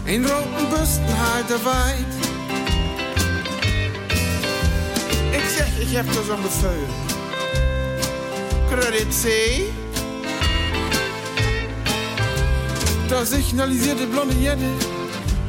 in 0.05 0.25
roten 0.25 0.69
Büstenhalter 0.71 1.65
weit. 1.65 2.24
Ik 5.79 5.91
heb 5.91 6.07
er 6.07 6.25
zo'n 6.25 6.43
bevel. 6.43 6.87
Credit 8.71 9.15
C. 9.23 9.27
Da 13.09 13.25
signalisierte 13.25 14.07
blonde 14.07 14.35
Jette, 14.41 14.71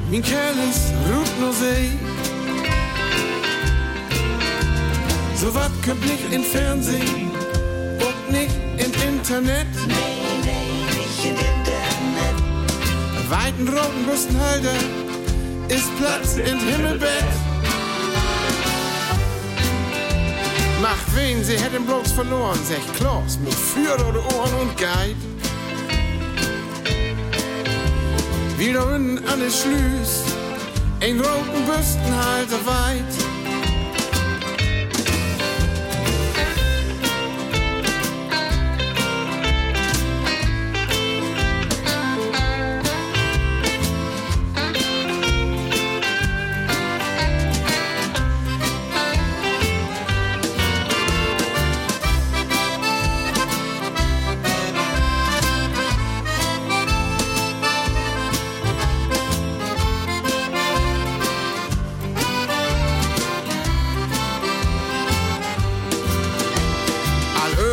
mein 0.09 0.21
Kerl 0.21 0.57
ist 0.69 0.93
Route 1.09 1.31
nur 1.39 1.53
See. 1.53 1.91
So 5.35 5.53
wat 5.53 5.71
kommt 5.85 6.01
nicht 6.05 6.31
in 6.31 6.43
Fernsehen 6.43 7.31
und 7.99 8.31
nicht 8.31 8.55
in 8.77 8.91
Internet. 9.09 9.67
Weiten 13.29 13.67
roten 13.67 14.05
Büstenhalter 14.05 14.79
ist 15.67 15.89
Platz 15.97 16.35
in 16.37 16.59
Himmelbett. 16.59 17.44
Macht 20.85 21.15
wen, 21.15 21.43
sie 21.43 21.57
hätten 21.57 21.83
bloß 21.83 22.11
verloren, 22.11 22.59
sagt 22.63 22.95
Klaus, 22.97 23.39
mit 23.43 23.55
Führer 23.55 24.07
oder 24.07 24.23
Ohren 24.35 24.53
und 24.61 24.77
Guide. 24.77 25.15
Wieder 28.59 28.85
unten 28.93 29.17
an 29.27 29.39
der 29.39 29.49
Schlüs, 29.49 30.25
ein 31.01 31.19
roten 31.19 31.65
Büstenhalter 31.65 32.63
weit. 32.67 33.24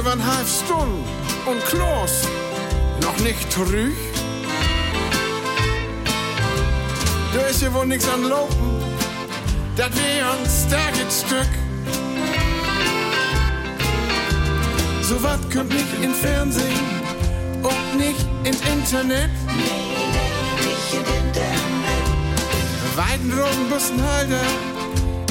Halbe 0.05 0.21
Stunde 0.49 1.09
und 1.47 1.65
Klaus 1.67 2.27
noch 3.03 3.17
nicht 3.19 3.53
zurück. 3.53 3.95
Da 7.33 7.41
ist 7.43 7.61
hier 7.61 7.73
wohl 7.73 7.87
nix 7.87 8.09
an 8.09 8.25
Lopen, 8.25 8.83
das 9.77 9.91
wär 9.95 10.29
ein 10.29 10.45
starkes 10.45 11.21
Stück. 11.21 11.49
So 15.03 15.23
wat 15.23 15.41
kommt 15.53 15.71
nicht 15.71 16.03
in 16.03 16.13
Fernsehen 16.15 16.81
und 17.63 17.97
nicht 17.97 18.27
in 18.43 18.55
Internet. 18.73 19.31
Weiten 22.97 23.33
roten 23.33 23.71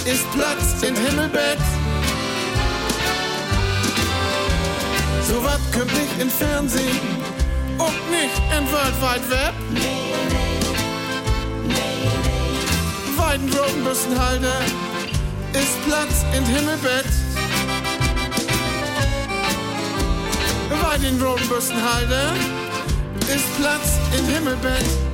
ist 0.06 0.32
Platz 0.32 0.82
in 0.82 0.96
Himmelbett. 0.96 1.60
So 5.28 5.44
wat 5.44 5.60
kommt 5.72 5.94
nicht 5.94 6.20
in 6.20 6.30
Fernsehen 6.30 7.00
und 7.78 8.12
nicht 8.12 8.42
in 8.58 8.66
World 8.72 8.96
Wide 9.02 9.30
Web. 9.30 9.54
Weidenroten 13.18 13.84
Büstenhalter 13.84 14.62
ist 15.54 15.86
Platz 15.86 16.26
in 16.36 16.46
Himmelbett. 16.46 17.06
Weidenroten 20.82 21.48
Büstenhalter 21.48 22.34
ist 23.34 23.58
Platz 23.58 24.00
in 24.18 24.26
Himmelbett. 24.26 25.11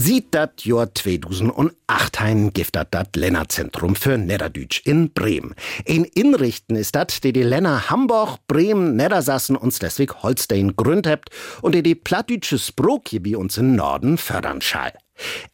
Sieht 0.00 0.32
dat 0.32 0.64
Jahr 0.64 0.94
2008 0.94 2.20
ein 2.20 2.52
giftet 2.52 2.86
dat 2.92 3.16
Lännerzentrum 3.16 3.96
für 3.96 4.16
Niederdütsch 4.16 4.82
in 4.86 5.12
Bremen. 5.12 5.56
In 5.84 6.04
Inrichten 6.04 6.76
ist 6.76 6.94
dat, 6.94 7.24
die 7.24 7.32
die 7.32 7.42
Länner 7.42 7.90
Hamburg, 7.90 8.38
Bremen, 8.46 8.94
Niedersassen 8.94 9.56
und 9.56 9.74
Schleswig-Holstein 9.74 10.76
gründ 10.76 11.08
habt 11.08 11.30
und 11.62 11.74
die 11.74 11.82
die 11.82 11.96
plattdütsche 11.96 12.60
Sprok 12.60 13.08
hier 13.08 13.24
bei 13.24 13.36
uns 13.36 13.58
im 13.58 13.74
Norden 13.74 14.18
fördern 14.18 14.60
schall. 14.60 14.92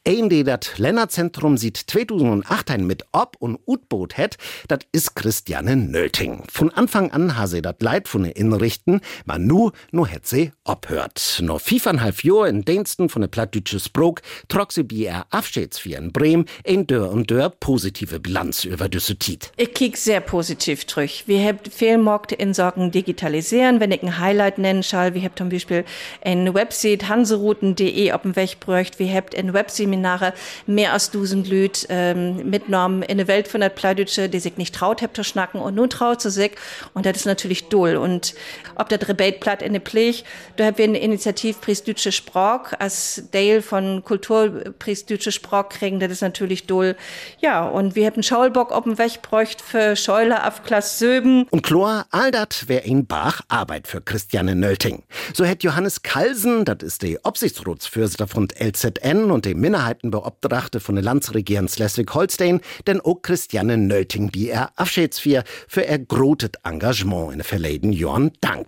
Ein, 0.07 0.29
die 0.29 0.45
dat 0.45 0.79
Lännerzentrum 0.79 1.57
sieht 1.57 1.77
2008 1.77 2.71
ein 2.71 2.87
mit 2.87 3.05
Ob- 3.13 3.37
und 3.39 3.59
Utboot 3.67 4.17
het, 4.17 4.37
dat 4.69 4.87
is 4.93 5.15
Christiane 5.15 5.77
Nölting. 5.77 6.45
Von 6.51 6.71
Anfang 6.71 7.11
an 7.11 7.37
ha 7.37 7.47
sie 7.47 7.63
dat 7.63 7.83
Leid 7.83 8.09
von 8.09 8.25
den 8.25 8.33
Innenrichten, 8.33 9.01
ma 9.25 9.39
nu, 9.39 9.71
nu 9.91 10.07
het 10.07 10.27
sie 10.27 10.53
obhört. 10.65 11.41
No 11.43 11.59
fieferhalb 11.59 12.23
Jahr 12.23 12.49
in 12.49 12.65
Diensten 12.65 13.09
von 13.09 13.23
der 13.23 13.29
Plattdütsche 13.29 13.81
Sprok 13.81 14.21
trok 14.49 14.73
sie 14.73 14.83
bi 14.83 15.05
er 15.05 15.27
Abschiedsvier 15.31 15.99
in 15.99 16.13
Bremen 16.13 16.47
ein 16.67 16.87
Dörr 16.87 17.11
und 17.11 17.31
Dörr 17.31 17.51
positive 17.51 18.21
Bilanz 18.21 18.65
über 18.65 18.89
düsse 18.89 19.17
Tiet. 19.17 19.53
Ich 19.57 19.73
kiek 19.75 19.97
sehr 19.97 20.21
positiv 20.21 20.85
durch. 20.85 21.25
Wir 21.27 21.59
viel 21.71 21.99
Märkte 21.99 22.35
in 22.35 22.53
Sorgen 22.53 22.91
digitalisieren. 22.91 23.81
Wenn 23.81 23.93
ich 23.93 24.03
ein 24.03 24.19
Highlight 24.19 24.59
nennen 24.59 24.83
soll, 24.83 25.15
wir 25.15 25.23
haben 25.23 25.37
zum 25.37 25.49
Beispiel 25.49 25.85
eine 26.23 26.53
Website 26.53 27.09
hanserouten.de 27.09 28.13
auf 28.13 28.23
dem 28.23 28.37
Weg 28.37 28.61
bräucht. 28.61 28.99
Wir 28.99 29.13
haben 29.13 29.33
in 29.35 29.54
Webseminare 29.55 30.35
mehr 30.67 30.93
als 30.93 31.11
tausend 31.11 31.49
Lüd 31.49 31.87
ähm, 31.89 32.51
mitgenommen 32.51 33.03
in 33.03 33.13
eine 33.13 33.29
Welt 33.29 33.49
von 33.49 33.61
der 33.61 33.69
Plattdütsche, 33.69 34.29
die 34.29 34.41
sich 34.41 34.57
nicht 34.57 34.75
traut 34.75 35.03
hat 35.03 35.17
zu 35.17 35.25
schnacken 35.25 35.61
und 35.61 35.75
nun 35.75 35.91
traut 35.91 36.21
zu 36.21 36.31
sich. 36.31 36.53
Und 36.93 37.07
das 37.07 37.17
ist 37.17 37.27
natürlich 37.27 37.69
doll. 37.69 37.97
Und 37.97 38.35
ob 38.77 38.89
das 38.89 39.09
Rebateblatt 39.09 39.63
in 39.63 39.73
der 39.73 39.83
Pflege, 39.83 40.23
da 40.57 40.67
haben 40.67 40.79
wir 40.79 40.85
eine 40.85 40.99
Initiative 40.99 41.59
Priestdütsche 41.61 42.13
Sprach 42.13 42.73
als 42.79 43.25
Teil 43.33 43.63
von 43.63 44.03
Kulturpriestdütsche 44.05 45.33
Sprach 45.33 45.69
kriegen, 45.69 46.01
das 46.01 46.11
ist 46.11 46.23
natürlich 46.23 46.67
doll. 46.67 46.97
Ja, 47.41 47.67
und 47.67 47.95
wir 47.95 48.05
hätten 48.05 48.23
Schaulbock 48.23 48.73
auf 48.73 48.85
dem 48.85 48.99
Weg 48.99 49.23
bräucht 49.23 49.61
für 49.61 49.97
Scheuler 49.97 50.47
auf 50.47 50.63
Klasse 50.63 50.99
Söben. 50.99 51.47
Und 51.51 51.63
Chlor, 51.63 52.07
all 52.11 52.31
dat 52.31 52.69
wär 52.69 52.85
in 52.85 53.07
Bach 53.07 53.41
Arbeit 53.49 53.87
für 53.89 54.01
Christiane 54.01 54.55
Nölting. 54.55 55.03
So 55.33 55.45
hätt 55.45 55.63
Johannes 55.63 56.03
Kalsen, 56.03 56.65
dat 56.65 56.83
ist 56.83 57.03
der 57.03 57.19
Obsichtsratsfürster 57.25 58.27
von 58.27 58.49
LZN 58.59 59.31
und 59.31 59.45
die 59.45 59.55
Minderheitenbeobtrachte 59.55 60.81
von 60.81 60.95
der 60.95 61.05
Landsregierung 61.05 61.69
Schleswig-Holstein, 61.69 62.61
denn 62.87 63.01
auch 63.01 63.23
Christiane 63.23 63.77
Nölting, 63.77 64.31
die 64.31 64.49
er 64.49 64.71
Abschiedsvier 64.77 65.45
für 65.69 65.87
er 65.87 65.99
grotet 65.99 66.57
Engagement 66.65 67.33
in 67.33 67.39
den 67.39 67.45
verleden 67.45 67.93
Jahren 67.93 68.33
dankt. 68.41 68.64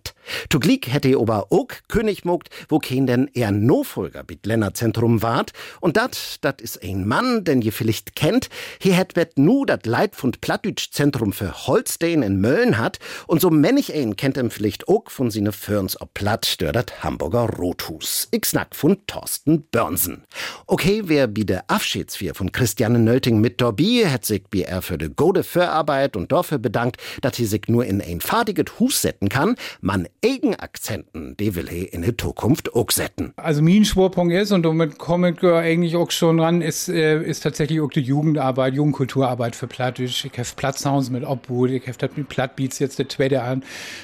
Zugleich 0.50 0.80
hätte 0.86 1.08
er 1.08 1.20
aber 1.20 1.46
auch 1.50 1.68
König 1.88 2.24
mogt, 2.24 2.50
wo 2.68 2.78
kein 2.78 3.06
denn 3.06 3.30
er 3.34 3.50
Nofolger 3.52 4.24
bit 4.24 4.46
Länderzentrum 4.46 5.22
wart, 5.22 5.52
und 5.80 5.96
dat, 5.96 6.38
dat 6.40 6.60
is 6.60 6.78
ein 6.82 7.06
Mann, 7.06 7.44
den 7.44 7.62
ihr 7.62 7.72
vielleicht 7.72 8.16
kennt, 8.16 8.48
hier 8.80 8.94
hätt 8.94 9.16
wet 9.16 9.38
nu 9.38 9.64
dat 9.64 9.86
Leitfund 9.86 10.40
Plattdütsch 10.40 10.90
Zentrum 10.90 11.32
für 11.32 11.66
Holstein 11.66 12.22
in 12.22 12.40
Mölln 12.40 12.78
hat, 12.78 12.98
und 13.26 13.40
so 13.40 13.50
männig 13.50 13.94
ein 13.94 14.16
kennt 14.16 14.36
em 14.36 14.50
vielleicht 14.50 14.88
auch 14.88 15.10
von 15.10 15.30
sine 15.30 15.52
Firns 15.52 16.00
ob 16.00 16.14
Platt, 16.14 16.56
dat 16.60 17.02
Hamburger 17.04 17.48
Rothus. 17.48 18.28
Ich 18.30 18.44
snack 18.44 18.74
von 18.74 18.98
Thorsten 19.06 19.66
Börnsen. 19.70 20.24
Okay, 20.66 21.02
wer 21.06 21.26
bi 21.26 21.44
de 21.44 21.60
Abschiedsvier 21.68 22.34
von 22.34 22.52
Christiane 22.52 22.98
Nölting 22.98 23.40
mit 23.40 23.60
Dorbi, 23.60 24.04
hätt 24.04 24.24
sich 24.24 24.44
bi 24.48 24.62
er 24.62 24.82
für 24.82 24.98
de 24.98 25.08
gode 25.08 25.44
Förarbeit 25.44 26.16
und 26.16 26.32
dafür 26.32 26.58
bedankt, 26.58 27.00
dat 27.22 27.38
hi 27.38 27.44
sich 27.44 27.62
nur 27.68 27.84
in 27.84 28.00
ein 28.00 28.20
fartiget 28.20 28.78
Hus 28.78 29.02
setzen 29.02 29.28
kann, 29.28 29.56
man 29.86 30.08
eigen 30.24 30.56
Akzenten, 30.56 31.36
die 31.36 31.54
will 31.54 31.68
he 31.68 31.84
in 31.84 32.02
de 32.02 32.14
Zukunft 32.16 32.74
auch 32.74 32.90
setzen. 32.90 33.32
Also 33.36 33.62
mein 33.62 33.84
Schwerpunkt 33.84 34.34
ist, 34.34 34.50
und 34.50 34.64
damit 34.64 34.98
komme 34.98 35.30
ich 35.30 35.42
eigentlich 35.44 35.94
auch 35.94 36.10
schon 36.10 36.40
ran, 36.40 36.60
ist, 36.60 36.88
äh, 36.88 37.22
ist 37.22 37.44
tatsächlich 37.44 37.80
auch 37.80 37.90
die 37.90 38.00
Jugendarbeit, 38.00 38.74
Jugendkulturarbeit 38.74 39.54
für 39.54 39.68
Plattdeutsch. 39.68 40.24
Ich 40.24 40.36
habe 40.36 40.48
Platzsounds 40.56 41.10
mit 41.10 41.24
Obhut, 41.24 41.70
ich 41.70 41.86
habe 41.86 41.96
das 41.98 42.10
mit 42.16 42.28
Plattbeats 42.28 42.80
jetzt 42.80 42.98
der 42.98 43.08
zweite 43.08 43.42
an. 43.42 43.62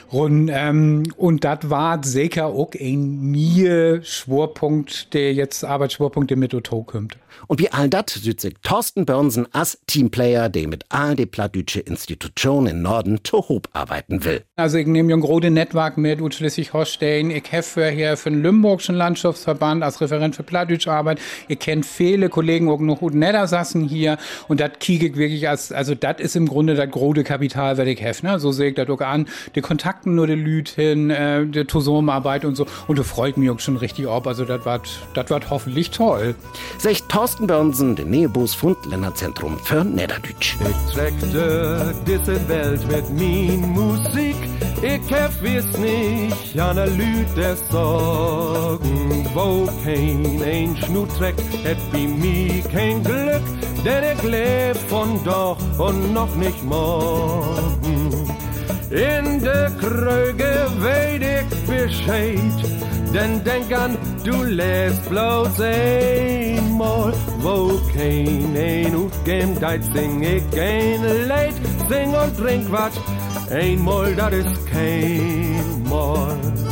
Und, 0.08 0.50
ähm, 0.52 1.02
und 1.16 1.42
das 1.42 1.58
war 1.68 2.02
sicher 2.04 2.46
auch 2.46 2.70
ein 2.80 3.20
mir 3.20 4.04
Schwerpunkt, 4.04 5.12
der 5.14 5.34
jetzt 5.34 5.64
Arbeitsschwerpunkt, 5.64 6.30
der 6.30 6.36
mit 6.36 6.54
Otto 6.54 6.84
kommt. 6.84 7.18
Und 7.48 7.60
wie 7.60 7.70
all 7.70 7.88
dat 7.88 8.10
süd 8.10 8.40
sich 8.40 8.54
Thorsten 8.62 9.04
Börnsen 9.04 9.46
als 9.52 9.80
Teamplayer, 9.86 10.48
der 10.48 10.68
mit 10.68 10.84
all 10.90 11.16
de 11.16 11.26
plattdütsche 11.26 11.80
Institutionen 11.80 12.68
in 12.68 12.82
Norden 12.82 13.20
zu 13.24 13.48
Hob 13.48 13.68
arbeiten 13.72 14.24
will. 14.24 14.42
Also 14.56 14.78
ich 14.78 14.86
nehme 14.86 15.12
ein 15.12 15.20
großes 15.20 15.50
Netzwerk 15.72 15.96
mit 15.96 16.20
ut 16.20 16.34
Schleswig-Holstein. 16.34 17.30
Ich 17.30 17.44
habe 17.52 17.88
hier 17.88 18.16
für 18.16 18.30
den 18.30 18.42
Lümburgischen 18.42 18.94
Landschaftsverband 18.94 19.82
als 19.82 20.00
Referent 20.00 20.36
für 20.36 20.42
Plattdütsch 20.42 20.86
Arbeit. 20.86 21.18
Ihr 21.48 21.56
kennt 21.56 21.86
viele 21.86 22.28
Kollegen 22.28 22.68
auch 22.68 22.80
noch 22.80 22.98
gut 22.98 23.14
Niedersassen 23.14 23.88
hier. 23.88 24.18
Und 24.48 24.60
das 24.60 24.72
kiege 24.80 25.06
ich 25.06 25.16
wirklich 25.16 25.48
als, 25.48 25.72
also 25.72 25.94
das 25.94 26.16
ist 26.18 26.36
im 26.36 26.46
Grunde 26.46 26.74
das 26.74 26.90
große 26.90 27.24
Kapital, 27.24 27.78
was 27.78 27.86
ich 27.86 28.02
habe. 28.02 28.16
Ne? 28.22 28.38
So 28.38 28.52
sehe 28.52 28.70
ich 28.70 28.74
das 28.74 28.88
auch 28.90 29.00
an. 29.00 29.26
Die 29.54 29.60
Kontakten 29.62 30.14
nur 30.14 30.26
die 30.26 30.64
hin, 30.74 31.10
äh, 31.10 31.46
die 31.46 31.64
Tosomarbeit 31.64 32.44
und 32.44 32.54
so. 32.54 32.66
Und 32.86 32.98
da 32.98 33.02
freut 33.02 33.38
mich 33.38 33.48
auch 33.48 33.58
schon 33.58 33.76
richtig 33.76 34.08
ab. 34.08 34.26
Also 34.26 34.44
das 34.44 34.64
wird, 34.64 34.88
das 35.14 35.30
wird 35.30 35.50
hoffentlich 35.50 35.90
toll. 35.90 36.34
Secht 36.78 37.08
Thorsten 37.08 37.46
Börnsen, 37.46 37.96
den 37.96 38.10
Nähebus 38.10 38.54
Fund 38.54 38.76
Länderzentrum 38.86 39.58
für 39.58 39.84
Niederdütsch. 39.84 40.56
Ich 40.60 40.94
trägte 40.94 41.94
diese 42.06 42.48
Welt 42.48 42.86
mit 42.88 43.08
min 43.10 43.60
Musik. 43.70 44.36
Ich 44.82 45.12
hab 45.12 45.30
wies 45.62 45.78
nicht 45.78 46.54
der 46.54 46.86
Lüd 46.86 47.26
der 47.36 47.56
Sorgen, 47.70 49.26
wo 49.34 49.68
kein 49.84 50.42
ein 50.42 50.76
Schnut 50.76 51.08
trägt, 51.16 51.40
hätt 51.64 51.78
wie 51.92 52.06
mi 52.06 52.62
kein 52.72 53.02
Glück, 53.02 53.42
denn 53.84 54.04
ich 54.16 54.22
leb 54.22 54.76
von 54.88 55.22
doch 55.24 55.58
und 55.78 56.12
noch 56.12 56.34
nicht 56.36 56.62
morgen. 56.64 58.28
In 58.90 59.42
der 59.42 59.70
Kröge 59.80 60.66
weet 60.78 61.22
ich 61.22 61.66
Bescheid, 61.66 62.38
denn 63.14 63.42
denk 63.44 63.72
an, 63.72 63.96
du 64.24 64.42
lässt 64.44 65.08
bloß 65.08 65.60
einmal, 65.60 67.12
wo 67.40 67.80
kein 67.96 68.54
ein 68.56 68.94
Utgem 68.94 69.58
deit 69.60 69.84
sing 69.84 70.22
ich 70.22 70.60
ein 70.60 71.28
Leid, 71.28 71.54
sing 71.88 72.14
und 72.14 72.36
trink 72.36 72.70
wat, 72.70 72.92
einmal 73.52 74.14
dat 74.14 74.32
is 74.32 74.46
kein 74.70 75.82
Mal. 75.88 76.71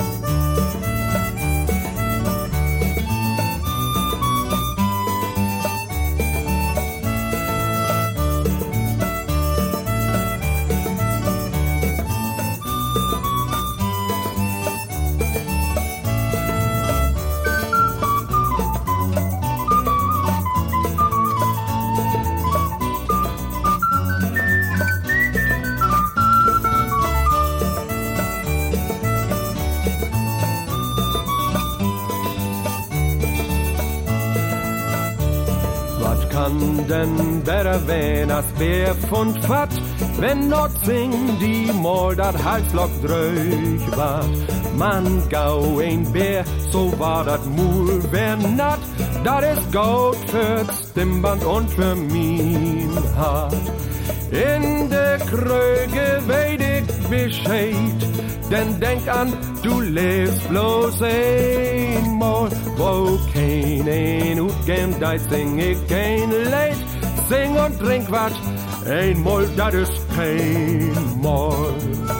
Denn 36.88 37.42
besser 37.44 37.86
werden 37.86 38.30
als 38.30 38.46
Bär 38.58 38.94
von 39.08 39.34
Fatt, 39.42 39.70
wenn 40.18 40.48
Notzing 40.48 41.12
die 41.40 41.70
Mord 41.72 42.18
dat 42.18 42.36
Halslock 42.44 42.90
dröch 43.02 43.96
wart? 43.96 44.26
Man 44.76 45.22
gau 45.28 45.78
ein 45.78 46.10
Bär, 46.12 46.44
so 46.72 46.92
war 46.98 47.24
dat 47.24 47.44
Mul 47.46 48.02
wär 48.10 48.36
natt, 48.36 48.80
dat 49.24 49.42
is 49.42 49.72
Gold 49.72 50.18
für 50.26 50.64
Stimmband 50.90 51.44
und 51.44 51.70
für 51.70 51.94
min 51.94 52.90
Hart. 53.16 53.54
In 54.30 54.88
der 54.90 55.18
Kröge 55.18 56.22
weet 56.26 56.60
ich 56.60 57.08
Bescheid, 57.08 57.98
denn 58.50 58.80
denk 58.80 59.08
an, 59.08 59.32
du 59.62 59.80
lebst 59.80 60.48
bloß 60.48 61.02
einmal, 61.02 62.50
wo 62.76 63.18
kein 63.32 63.88
ein 63.88 64.40
Utgem 64.40 64.98
deit 65.00 65.20
sing 65.30 65.58
ich 65.58 65.78
kein 65.88 66.30
Leid, 66.50 66.76
sing 67.28 67.56
und 67.56 67.78
trink 67.78 68.10
wat, 68.10 68.32
einmal 68.86 69.46
dat 69.56 69.74
is 69.74 69.90
kein 70.14 70.92
Mal. 71.22 72.19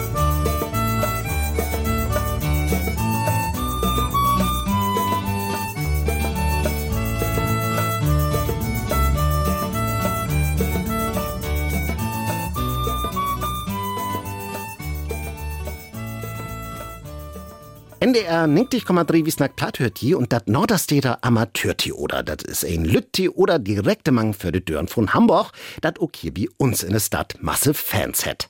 NDR 18.11 18.43
90,3 18.43 19.25
wie 19.25 19.31
snack 19.31 19.55
platt 19.55 19.79
hört 19.79 20.01
die 20.01 20.13
und 20.15 20.33
dat 20.33 20.49
Norderstädter 20.49 21.23
Amateurtheater. 21.23 22.23
Dat 22.23 22.43
is 22.43 22.65
ein 22.65 22.83
Lütttheater 22.83 23.57
direkte 23.57 24.11
Mang 24.11 24.33
für 24.33 24.51
die 24.51 24.65
Dörren 24.65 24.89
von 24.89 25.13
Hamburg, 25.13 25.53
dat 25.79 25.97
hier 26.17 26.33
bei 26.33 26.47
uns 26.57 26.83
in 26.83 26.91
der 26.91 26.99
Stadt 26.99 27.37
masse 27.39 27.73
Fans 27.73 28.25
hat. 28.25 28.49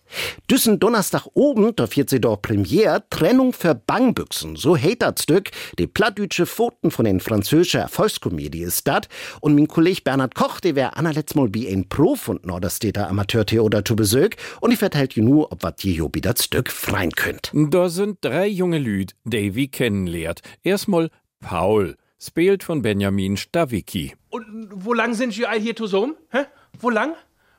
Düssen 0.50 0.80
Donnerstag 0.80 1.28
oben, 1.36 1.76
sie 2.08 2.20
doch 2.20 2.42
Premiere, 2.42 3.04
Trennung 3.12 3.54
für 3.54 3.76
Bangbüchsen. 3.76 4.56
So 4.56 4.76
hält 4.76 5.04
dat 5.04 5.22
Stück, 5.22 5.52
die 5.78 5.86
plattdütsche 5.86 6.48
Pfoten 6.48 6.90
von 6.90 7.06
den 7.06 7.20
französischen 7.20 7.82
Erfolgskomödie 7.82 8.64
ist 8.64 8.88
dat. 8.88 9.10
Und 9.42 9.54
mein 9.54 9.68
Kollege 9.68 10.02
Bernhard 10.02 10.34
Koch, 10.34 10.60
der 10.60 10.76
wär 10.76 10.98
anerletzt 10.98 11.36
mal 11.36 11.50
wie 11.54 11.68
ein 11.68 11.88
Pro 11.88 12.16
von 12.16 12.40
Norderstädter 12.42 13.08
Amateurtheater 13.10 13.86
zu 13.86 13.96
Besuch 13.96 14.32
und 14.60 14.72
ich 14.72 14.80
vertellt 14.80 15.14
you 15.14 15.24
nur, 15.24 15.52
ob 15.52 15.62
wat 15.62 15.82
hier 15.82 16.10
bi 16.10 16.20
dat 16.20 16.42
Stück 16.42 16.72
freien 16.72 17.12
könnt. 17.12 17.52
Da 17.54 17.90
sind 17.90 18.18
drei 18.22 18.48
junge 18.48 18.80
Lüd, 18.80 19.14
Davy 19.52 19.68
kennenlehrt. 19.68 20.42
Erstmal 20.64 21.10
Paul, 21.42 21.98
spielt 22.20 22.64
von 22.64 22.82
Benjamin 22.82 23.36
Stawicki. 23.36 24.16
Und 24.30 24.70
wo 24.74 24.94
lang 24.94 25.14
sind 25.14 25.34
Sie 25.34 25.46
all 25.46 25.60
hier 25.60 25.76
zusammen? 25.76 26.16
Hä? 26.30 26.46
Wo 26.80 26.90
lang? 26.90 27.16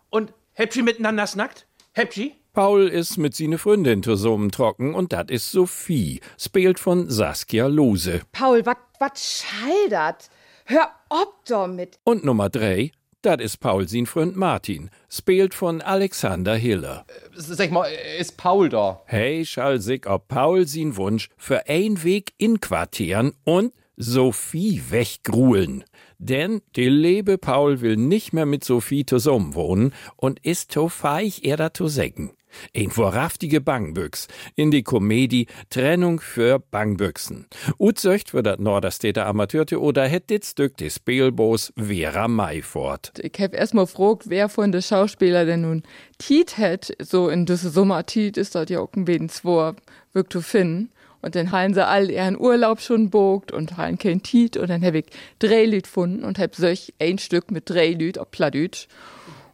Und 0.08 0.32
habt 0.56 0.74
ihr 0.74 0.82
miteinander 0.82 1.26
snackt? 1.26 1.66
Habt 1.94 2.16
ihr? 2.16 2.30
Paul 2.54 2.88
ist 2.88 3.18
mit 3.18 3.34
seine 3.34 3.58
Freundin 3.58 4.02
zusammen 4.02 4.50
trocken 4.50 4.94
und 4.94 5.12
dat 5.12 5.30
ist 5.30 5.50
Sophie, 5.50 6.20
spielt 6.38 6.78
von 6.78 7.10
Saskia 7.10 7.66
Lose. 7.66 8.20
Paul, 8.32 8.64
wat, 8.66 8.78
wat 8.98 9.18
schaldert? 9.18 10.28
Hör 10.66 10.88
ob 11.08 11.44
damit. 11.46 11.98
Und 12.04 12.24
Nummer 12.24 12.50
drei, 12.50 12.92
dat 13.22 13.40
ist 13.40 13.58
Paul 13.58 13.88
sein 13.88 14.06
Freund 14.06 14.36
Martin, 14.36 14.90
spielt 15.08 15.54
von 15.54 15.80
Alexander 15.80 16.56
Hiller. 16.56 17.06
Sag 17.34 17.70
mal, 17.70 17.88
ist 18.18 18.36
Paul 18.36 18.68
da? 18.68 19.02
Hey, 19.06 19.46
schall 19.46 19.80
sich 19.80 20.06
ob 20.06 20.28
Paul 20.28 20.66
sein 20.66 20.96
Wunsch 20.96 21.28
für 21.36 21.68
ein 21.68 22.02
Weg 22.02 22.32
in 22.38 22.60
Quartieren 22.60 23.32
und 23.44 23.72
Sophie 23.96 24.82
weggruhlen. 24.90 25.84
Denn 26.18 26.62
die 26.76 26.88
lebe 26.88 27.38
Paul 27.38 27.80
will 27.80 27.96
nicht 27.96 28.32
mehr 28.32 28.46
mit 28.46 28.64
Sophie 28.64 29.06
zusammen 29.06 29.54
wohnen 29.54 29.92
und 30.16 30.38
ist 30.44 30.72
to 30.72 30.88
feig, 30.88 31.44
er 31.44 31.56
da 31.56 31.74
zu 31.74 31.88
sägen. 31.88 32.32
Ein 32.76 32.90
vorraftige 32.90 33.60
Bangbüchs 33.60 34.28
in 34.54 34.70
die 34.70 34.82
Komödie 34.82 35.46
Trennung 35.70 36.20
für 36.20 36.58
Bangbüchsen. 36.58 37.46
Utsöcht 37.78 38.30
für 38.30 38.42
das 38.42 38.58
Norderstädter 38.58 39.26
Amateurtheater 39.26 40.06
hätt 40.06 40.30
dit 40.30 40.44
Stück 40.44 40.76
des 40.76 40.96
Spielbos 40.96 41.72
Vera 41.76 42.28
Mayfort. 42.28 43.12
Ich 43.20 43.40
hab 43.40 43.54
erstmal 43.54 43.86
gefragt, 43.86 44.24
wer 44.26 44.48
von 44.48 44.72
den 44.72 44.82
Schauspielern 44.82 45.46
denn 45.46 45.60
nun 45.62 45.82
Tiet 46.18 46.58
hätt. 46.58 46.96
So 47.00 47.28
in 47.28 47.46
diese 47.46 47.70
Sommer 47.70 48.06
Tiet 48.06 48.36
ist 48.36 48.54
dort 48.54 48.70
ja 48.70 48.80
auch 48.80 48.92
ein 48.94 49.04
bisschen 49.04 49.28
zwar 49.28 49.76
wirkt 50.12 50.32
zu 50.32 50.40
finden. 50.40 50.90
Und 51.22 51.36
dann 51.36 51.52
haben 51.52 51.72
sie 51.72 51.86
all 51.86 52.10
ihren 52.10 52.38
Urlaub 52.38 52.80
schon 52.80 53.08
bogt 53.08 53.52
und 53.52 53.76
haben 53.76 53.96
kein 53.96 54.22
Tiet. 54.22 54.56
Und 54.56 54.68
dann 54.68 54.84
hab 54.84 54.94
ich 54.94 55.06
drei 55.38 55.64
Lied 55.64 55.84
gefunden 55.84 56.24
und 56.24 56.38
hab 56.38 56.56
solch 56.56 56.92
ein 56.98 57.18
Stück 57.18 57.50
mit 57.52 57.70
drei 57.70 57.90
Lied 57.90 58.18
auf 58.18 58.30
Plattdeutsch 58.30 58.88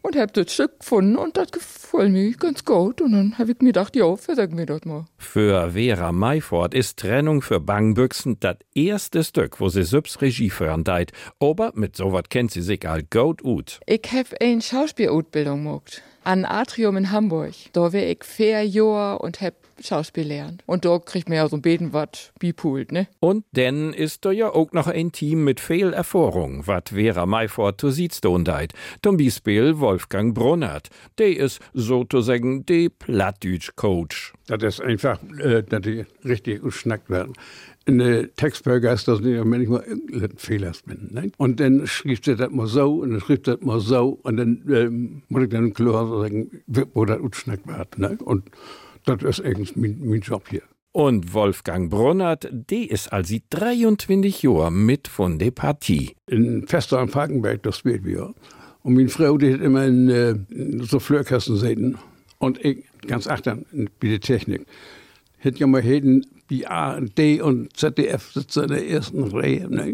und 0.01 0.15
hab 0.15 0.33
das 0.33 0.53
Stück 0.53 0.79
gefunden 0.79 1.17
und 1.17 1.37
das 1.37 1.51
gefällt 1.51 2.11
mir 2.11 2.31
ganz 2.33 2.65
gut. 2.65 3.01
Und 3.01 3.11
dann 3.11 3.37
hab 3.37 3.49
ich 3.49 3.59
mir 3.59 3.69
gedacht, 3.69 3.95
ja, 3.95 4.15
versag 4.15 4.51
mir 4.51 4.65
das 4.65 4.85
mal. 4.85 5.05
Für 5.17 5.71
Vera 5.71 6.11
Mayfort 6.11 6.73
ist 6.73 6.99
Trennung 6.99 7.41
für 7.41 7.59
Bangbüchsen 7.59 8.37
das 8.39 8.57
erste 8.73 9.23
Stück, 9.23 9.59
wo 9.59 9.69
sie 9.69 9.83
selbst 9.83 10.21
Regie 10.21 10.49
führen 10.49 10.83
deit. 10.83 11.11
Aber 11.39 11.71
mit 11.75 11.95
sowas 11.95 12.23
kennt 12.29 12.51
sie 12.51 12.61
sich 12.61 12.87
all 12.87 13.03
gut 13.03 13.43
ut. 13.43 13.79
Ich 13.85 14.01
hab 14.11 14.27
eine 14.41 14.61
Schauspielausbildung 14.61 15.63
gemacht. 15.63 16.01
An 16.23 16.45
Atrium 16.45 16.97
in 16.97 17.11
Hamburg. 17.11 17.53
Da 17.73 17.93
wär 17.93 18.09
ich 18.09 18.23
vier 18.23 18.63
Jahre 18.65 19.19
und 19.19 19.41
hab 19.41 19.53
Schauspiel 19.83 20.27
lernt. 20.27 20.63
Und 20.65 20.85
da 20.85 20.99
kriegt 20.99 21.29
man 21.29 21.37
ja 21.37 21.47
so 21.47 21.57
ein 21.57 21.61
Beten 21.61 21.93
wat 21.93 22.31
bipult, 22.39 22.91
ne? 22.91 23.07
Und 23.19 23.45
denn 23.51 23.93
ist 23.93 24.25
da 24.25 24.31
ja 24.31 24.49
auch 24.49 24.71
noch 24.71 24.87
ein 24.87 25.11
Team 25.11 25.43
mit 25.43 25.59
viel 25.59 25.93
Erfahrung, 25.93 26.67
wat 26.67 26.89
Vera 26.89 27.25
Mayfort 27.25 27.79
zu 27.79 27.89
Siedstone 27.89 28.43
deit. 28.43 28.73
Zum 29.03 29.17
Beispiel 29.17 29.79
Wolfgang 29.79 30.33
Brunnert. 30.33 30.89
Der 31.17 31.37
ist 31.37 31.59
sozusagen 31.73 32.65
der 32.65 32.89
Plattdeutsch-Coach. 32.89 34.33
Das 34.47 34.63
ist 34.63 34.81
einfach, 34.81 35.19
äh, 35.39 35.63
dass 35.63 35.81
die 35.81 36.05
richtig 36.25 36.63
geschnackt 36.63 37.09
werden. 37.09 37.33
In 37.85 37.99
der 37.99 38.33
Textbürger 38.35 38.93
ist 38.93 39.07
das 39.07 39.19
ja 39.21 39.43
manchmal 39.43 39.83
ein 39.83 40.33
Fehler 40.37 40.73
drin. 40.85 41.09
Ne? 41.11 41.31
Und 41.37 41.59
dann 41.59 41.87
schrieb 41.87 42.23
sie 42.23 42.35
das 42.35 42.51
mal 42.51 42.67
so 42.67 42.97
und 42.97 43.11
dann 43.11 43.21
schrieb 43.21 43.43
das 43.45 43.61
mal 43.61 43.79
so 43.79 44.19
und 44.23 44.37
dann 44.37 44.63
ähm, 44.69 45.23
muss 45.29 45.43
ich 45.43 45.49
dann 45.49 45.73
klar 45.73 46.07
sagen, 46.07 46.51
wo 46.67 47.05
das 47.05 47.19
geschnackt 47.21 47.67
wird. 47.67 47.97
Ne? 47.97 48.17
Und 48.23 48.43
das 49.17 49.39
ist 49.39 49.45
eigentlich 49.45 49.75
mein, 49.75 49.99
mein 50.03 50.21
Job 50.21 50.47
hier. 50.49 50.63
Und 50.91 51.33
Wolfgang 51.33 51.91
Brunnert, 51.91 52.49
der 52.51 52.89
ist 52.89 53.13
als 53.13 53.31
23 53.51 54.41
Jahre 54.41 54.71
mit 54.71 55.07
von 55.07 55.37
der 55.37 55.51
Partie. 55.51 56.15
In 56.27 56.67
Fester 56.67 56.99
am 56.99 57.09
Falkenberg, 57.09 57.61
das 57.63 57.77
spielt 57.77 58.03
wir. 58.05 58.33
Und 58.81 58.95
meine 58.95 59.09
Frau, 59.09 59.37
die 59.37 59.53
hat 59.53 59.61
immer 59.61 59.85
in, 59.85 60.09
äh, 60.09 60.35
so 60.81 60.99
Flörkasten 60.99 61.57
säten. 61.57 61.97
Und 62.39 62.63
ich, 62.65 62.85
ganz 63.05 63.27
achtern, 63.27 63.65
bei 63.99 64.07
der 64.07 64.19
Technik, 64.19 64.65
hätte 65.37 65.59
ja 65.59 65.67
mal 65.67 65.81
hätten, 65.81 66.25
wie 66.47 66.65
A 66.65 66.99
D 66.99 67.41
und 67.41 67.75
ZDF 67.77 68.31
sitzen 68.31 68.63
in 68.63 68.69
der 68.69 68.89
ersten 68.89 69.23
Reihe. 69.23 69.69
Ne? 69.69 69.93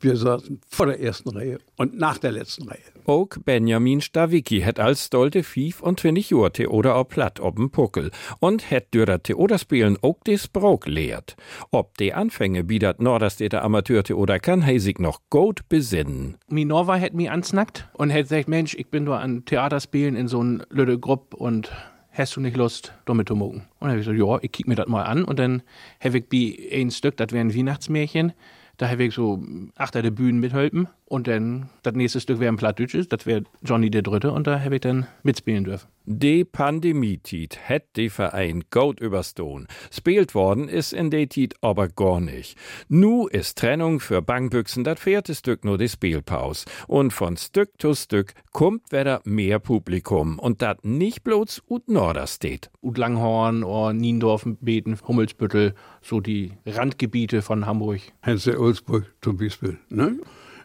Wir 0.00 0.16
saßen 0.16 0.60
vor 0.68 0.86
der 0.86 1.00
ersten 1.00 1.30
Reihe 1.30 1.58
und 1.76 1.98
nach 1.98 2.18
der 2.18 2.32
letzten 2.32 2.68
Reihe. 2.68 2.78
Auch 3.06 3.28
Benjamin 3.44 4.00
Stawicki 4.00 4.60
hat 4.60 4.78
als 4.78 5.06
stolte 5.06 5.42
Fief 5.42 5.80
und 5.80 6.00
20 6.00 6.30
Jahre 6.30 6.52
Theoder 6.52 6.96
auch 6.96 7.08
platt 7.08 7.40
ob'n 7.40 7.70
Puckel 7.70 8.10
und 8.40 8.70
hat 8.70 8.86
durch 8.90 9.06
das 9.06 9.22
Theoderspielen 9.22 9.96
auch 10.02 10.22
des 10.26 10.48
Brok 10.48 10.86
lehrt. 10.86 11.36
Ob 11.70 11.96
die 11.98 12.12
Anfänge 12.12 12.64
bietet 12.64 13.00
Norderstädter 13.00 13.62
Amateurtheater 13.62 14.38
kann 14.38 14.66
he 14.66 14.78
sich 14.78 14.98
noch 14.98 15.20
gut 15.30 15.68
besinnen. 15.68 16.36
Minova 16.48 16.98
hat 16.98 17.14
mich 17.14 17.30
ansnackt 17.30 17.88
und 17.94 18.12
hat 18.12 18.22
gesagt, 18.22 18.48
Mensch, 18.48 18.74
ich 18.74 18.88
bin 18.88 19.06
da 19.06 19.18
an 19.18 19.44
Theaterspielen 19.44 20.16
in 20.16 20.28
so 20.28 20.40
n 20.40 20.62
Lüde 20.70 20.98
Grupp 20.98 21.34
und 21.34 21.70
hast 22.12 22.36
du 22.36 22.40
nicht 22.40 22.56
Lust, 22.56 22.92
damit 23.04 23.28
zu 23.28 23.36
mucken? 23.36 23.62
Und 23.78 23.88
dann 23.88 23.90
hab 23.90 23.98
ich 23.98 24.06
gesagt, 24.06 24.18
ja, 24.18 24.38
ich 24.42 24.52
kick 24.52 24.68
mir 24.68 24.74
das 24.74 24.88
mal 24.88 25.02
an 25.02 25.24
und 25.24 25.38
dann 25.38 25.62
hab 26.00 26.14
ich 26.14 26.26
bi 26.28 26.70
ein 26.72 26.90
Stück, 26.90 27.16
das 27.16 27.32
wäre 27.32 27.44
ein 27.44 27.54
Weihnachtsmärchen, 27.54 28.32
da 28.76 28.88
habe 28.88 29.04
ich 29.04 29.14
so 29.14 29.42
achter 29.76 30.02
der 30.02 30.10
Bühnen 30.10 30.40
mithelfen 30.40 30.88
und 31.06 31.28
dann 31.28 31.70
das 31.82 31.94
nächste 31.94 32.20
Stück 32.20 32.40
wäre 32.40 32.52
ein 32.52 32.56
Plattdeutsches, 32.56 33.08
das 33.08 33.26
wäre 33.26 33.44
Johnny 33.62 33.90
der 33.90 34.02
Dritte 34.02 34.32
und 34.32 34.46
da 34.46 34.60
habe 34.60 34.76
ich 34.76 34.80
dann 34.80 35.06
mitspielen 35.22 35.64
dürfen. 35.64 35.88
Die 36.08 36.44
Pandemie-Tit 36.44 37.58
hätt 37.60 37.96
die 37.96 38.10
Verein 38.10 38.62
gut 38.70 39.00
überstehen. 39.00 39.66
Spielt 39.90 40.36
worden 40.36 40.68
ist 40.68 40.92
in 40.92 41.10
der 41.10 41.28
Tit 41.28 41.54
aber 41.62 41.88
gar 41.88 42.20
nicht. 42.20 42.56
Nu 42.88 43.26
ist 43.26 43.58
Trennung 43.58 43.98
für 43.98 44.22
Bankbüchsen 44.22 44.84
das 44.84 45.00
vierte 45.00 45.34
Stück 45.34 45.64
nur 45.64 45.78
die 45.78 45.88
Spielpaus. 45.88 46.64
Und 46.86 47.12
von 47.12 47.36
Stück 47.36 47.70
zu 47.80 47.94
Stück 47.94 48.34
kommt 48.52 48.92
wieder 48.92 49.20
mehr 49.24 49.58
Publikum 49.58 50.38
und 50.38 50.62
das 50.62 50.76
nicht 50.82 51.24
bloß 51.24 51.64
ut 51.68 51.88
Norderstedt. 51.88 52.70
Ut 52.82 52.98
Langhorn, 52.98 53.64
oder 53.64 53.92
Niendorf, 53.92 54.46
Beten, 54.60 54.96
Hummelsbüttel, 55.08 55.74
so 56.02 56.20
die 56.20 56.52
Randgebiete 56.66 57.42
von 57.42 57.66
Hamburg. 57.66 58.00
Hanse 58.22 58.60
Olsburg 58.60 59.12
zum 59.22 59.38
Beispiel. 59.38 59.78
Ne? 59.88 60.20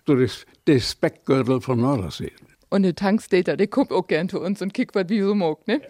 So 0.05 0.15
das, 0.15 0.45
das 0.65 0.91
Speckgürtel 0.91 1.61
von 1.61 1.79
Nordersee. 1.79 2.31
Und 2.69 2.83
der 2.83 2.95
Tankstater, 2.95 3.57
der 3.57 3.67
kommt 3.67 3.91
auch 3.91 4.07
gern 4.07 4.29
zu 4.29 4.39
uns 4.39 4.61
und 4.61 4.73
kickt, 4.73 4.95
was 4.95 5.09
wie 5.09 5.21
so 5.21 5.35
mag, 5.35 5.67
ne? 5.67 5.81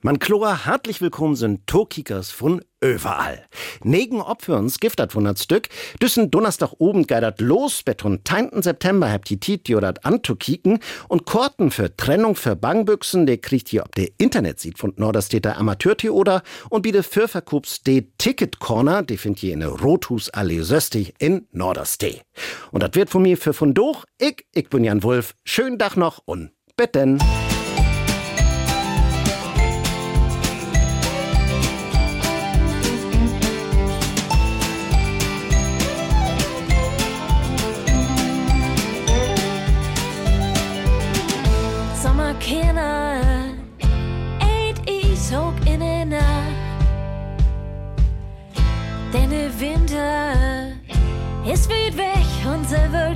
Man 0.00 0.20
Chlor, 0.20 0.64
hartlich 0.64 1.00
willkommen 1.00 1.34
sind 1.34 1.66
Tokikers 1.66 2.30
von 2.30 2.64
überall. 2.80 3.44
Negen 3.82 4.20
Opferns 4.20 4.78
giftet 4.78 5.10
von 5.10 5.24
das 5.24 5.42
Stück, 5.42 5.68
düssen 6.00 6.30
Donnerstag 6.30 6.74
oben 6.78 7.08
geidert 7.08 7.40
los, 7.40 7.82
beton 7.82 8.20
10. 8.24 8.62
September 8.62 9.10
habt 9.10 9.28
die 9.28 9.40
Tit 9.40 9.68
jodat 9.68 10.06
anzukicken 10.06 10.78
und 11.08 11.26
Korten 11.26 11.72
für 11.72 11.96
Trennung 11.96 12.36
für 12.36 12.54
Bangbüchsen, 12.54 13.26
der 13.26 13.38
kriegt 13.38 13.72
ihr 13.72 13.82
ob 13.82 13.92
der 13.96 14.10
Internet 14.18 14.60
sieht 14.60 14.78
von 14.78 14.92
Norderstädter 14.96 15.58
Amateurtheater 15.58 16.44
und 16.70 16.82
biete 16.82 17.02
für 17.02 17.26
Verkubs 17.26 17.82
de 17.82 18.06
Ticket 18.18 18.60
Corner, 18.60 19.02
die 19.02 19.16
findet 19.16 19.42
ihr 19.42 19.52
in 19.52 19.60
der 19.60 19.70
Rothus 19.70 20.30
Allee 20.30 20.60
Söstig 20.60 21.14
in 21.18 21.48
Norderstee. 21.50 22.22
Und 22.70 22.84
das 22.84 22.90
wird 22.94 23.10
von 23.10 23.22
mir 23.22 23.36
für 23.36 23.52
von 23.52 23.74
Doch, 23.74 24.04
ich, 24.20 24.46
ich 24.54 24.68
bin 24.68 24.84
Jan 24.84 25.02
Wulf, 25.02 25.34
schönen 25.42 25.76
Tag 25.76 25.96
noch 25.96 26.22
und 26.24 26.52
betten. 26.76 27.18
Sommerkinder, 27.18 27.47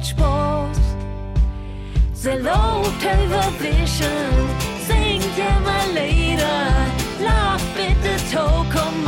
wird 0.03 0.07
Sport. 0.07 0.77
Sie 2.13 2.31
lobt 2.31 3.03
überwischen, 3.03 4.49
singt 4.87 5.37
ja 5.37 5.59
mal 5.61 5.89
Lieder, 5.95 6.87
lach 7.21 7.61
bitte 7.75 8.17
to, 8.33 8.65
komm 8.73 9.05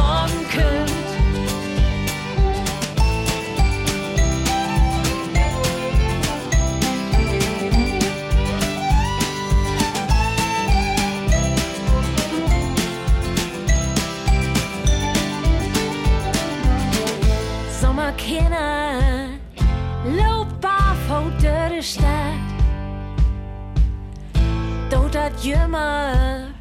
Dood 25.44 25.52
dat 25.52 25.62
jummer, 25.62 26.54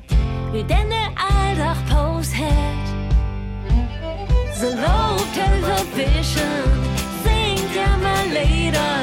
wie 0.52 0.66
denn 0.66 0.90
de 0.90 1.08
aldag 1.16 1.78
poos 1.84 2.28
het. 2.32 2.88
Ze 4.58 4.76
loopt 4.76 5.38
over 5.38 5.86
vision, 5.94 6.84
zingt 7.24 7.74
ja 7.74 7.98
maar 7.98 8.26
lieder, 8.26 9.03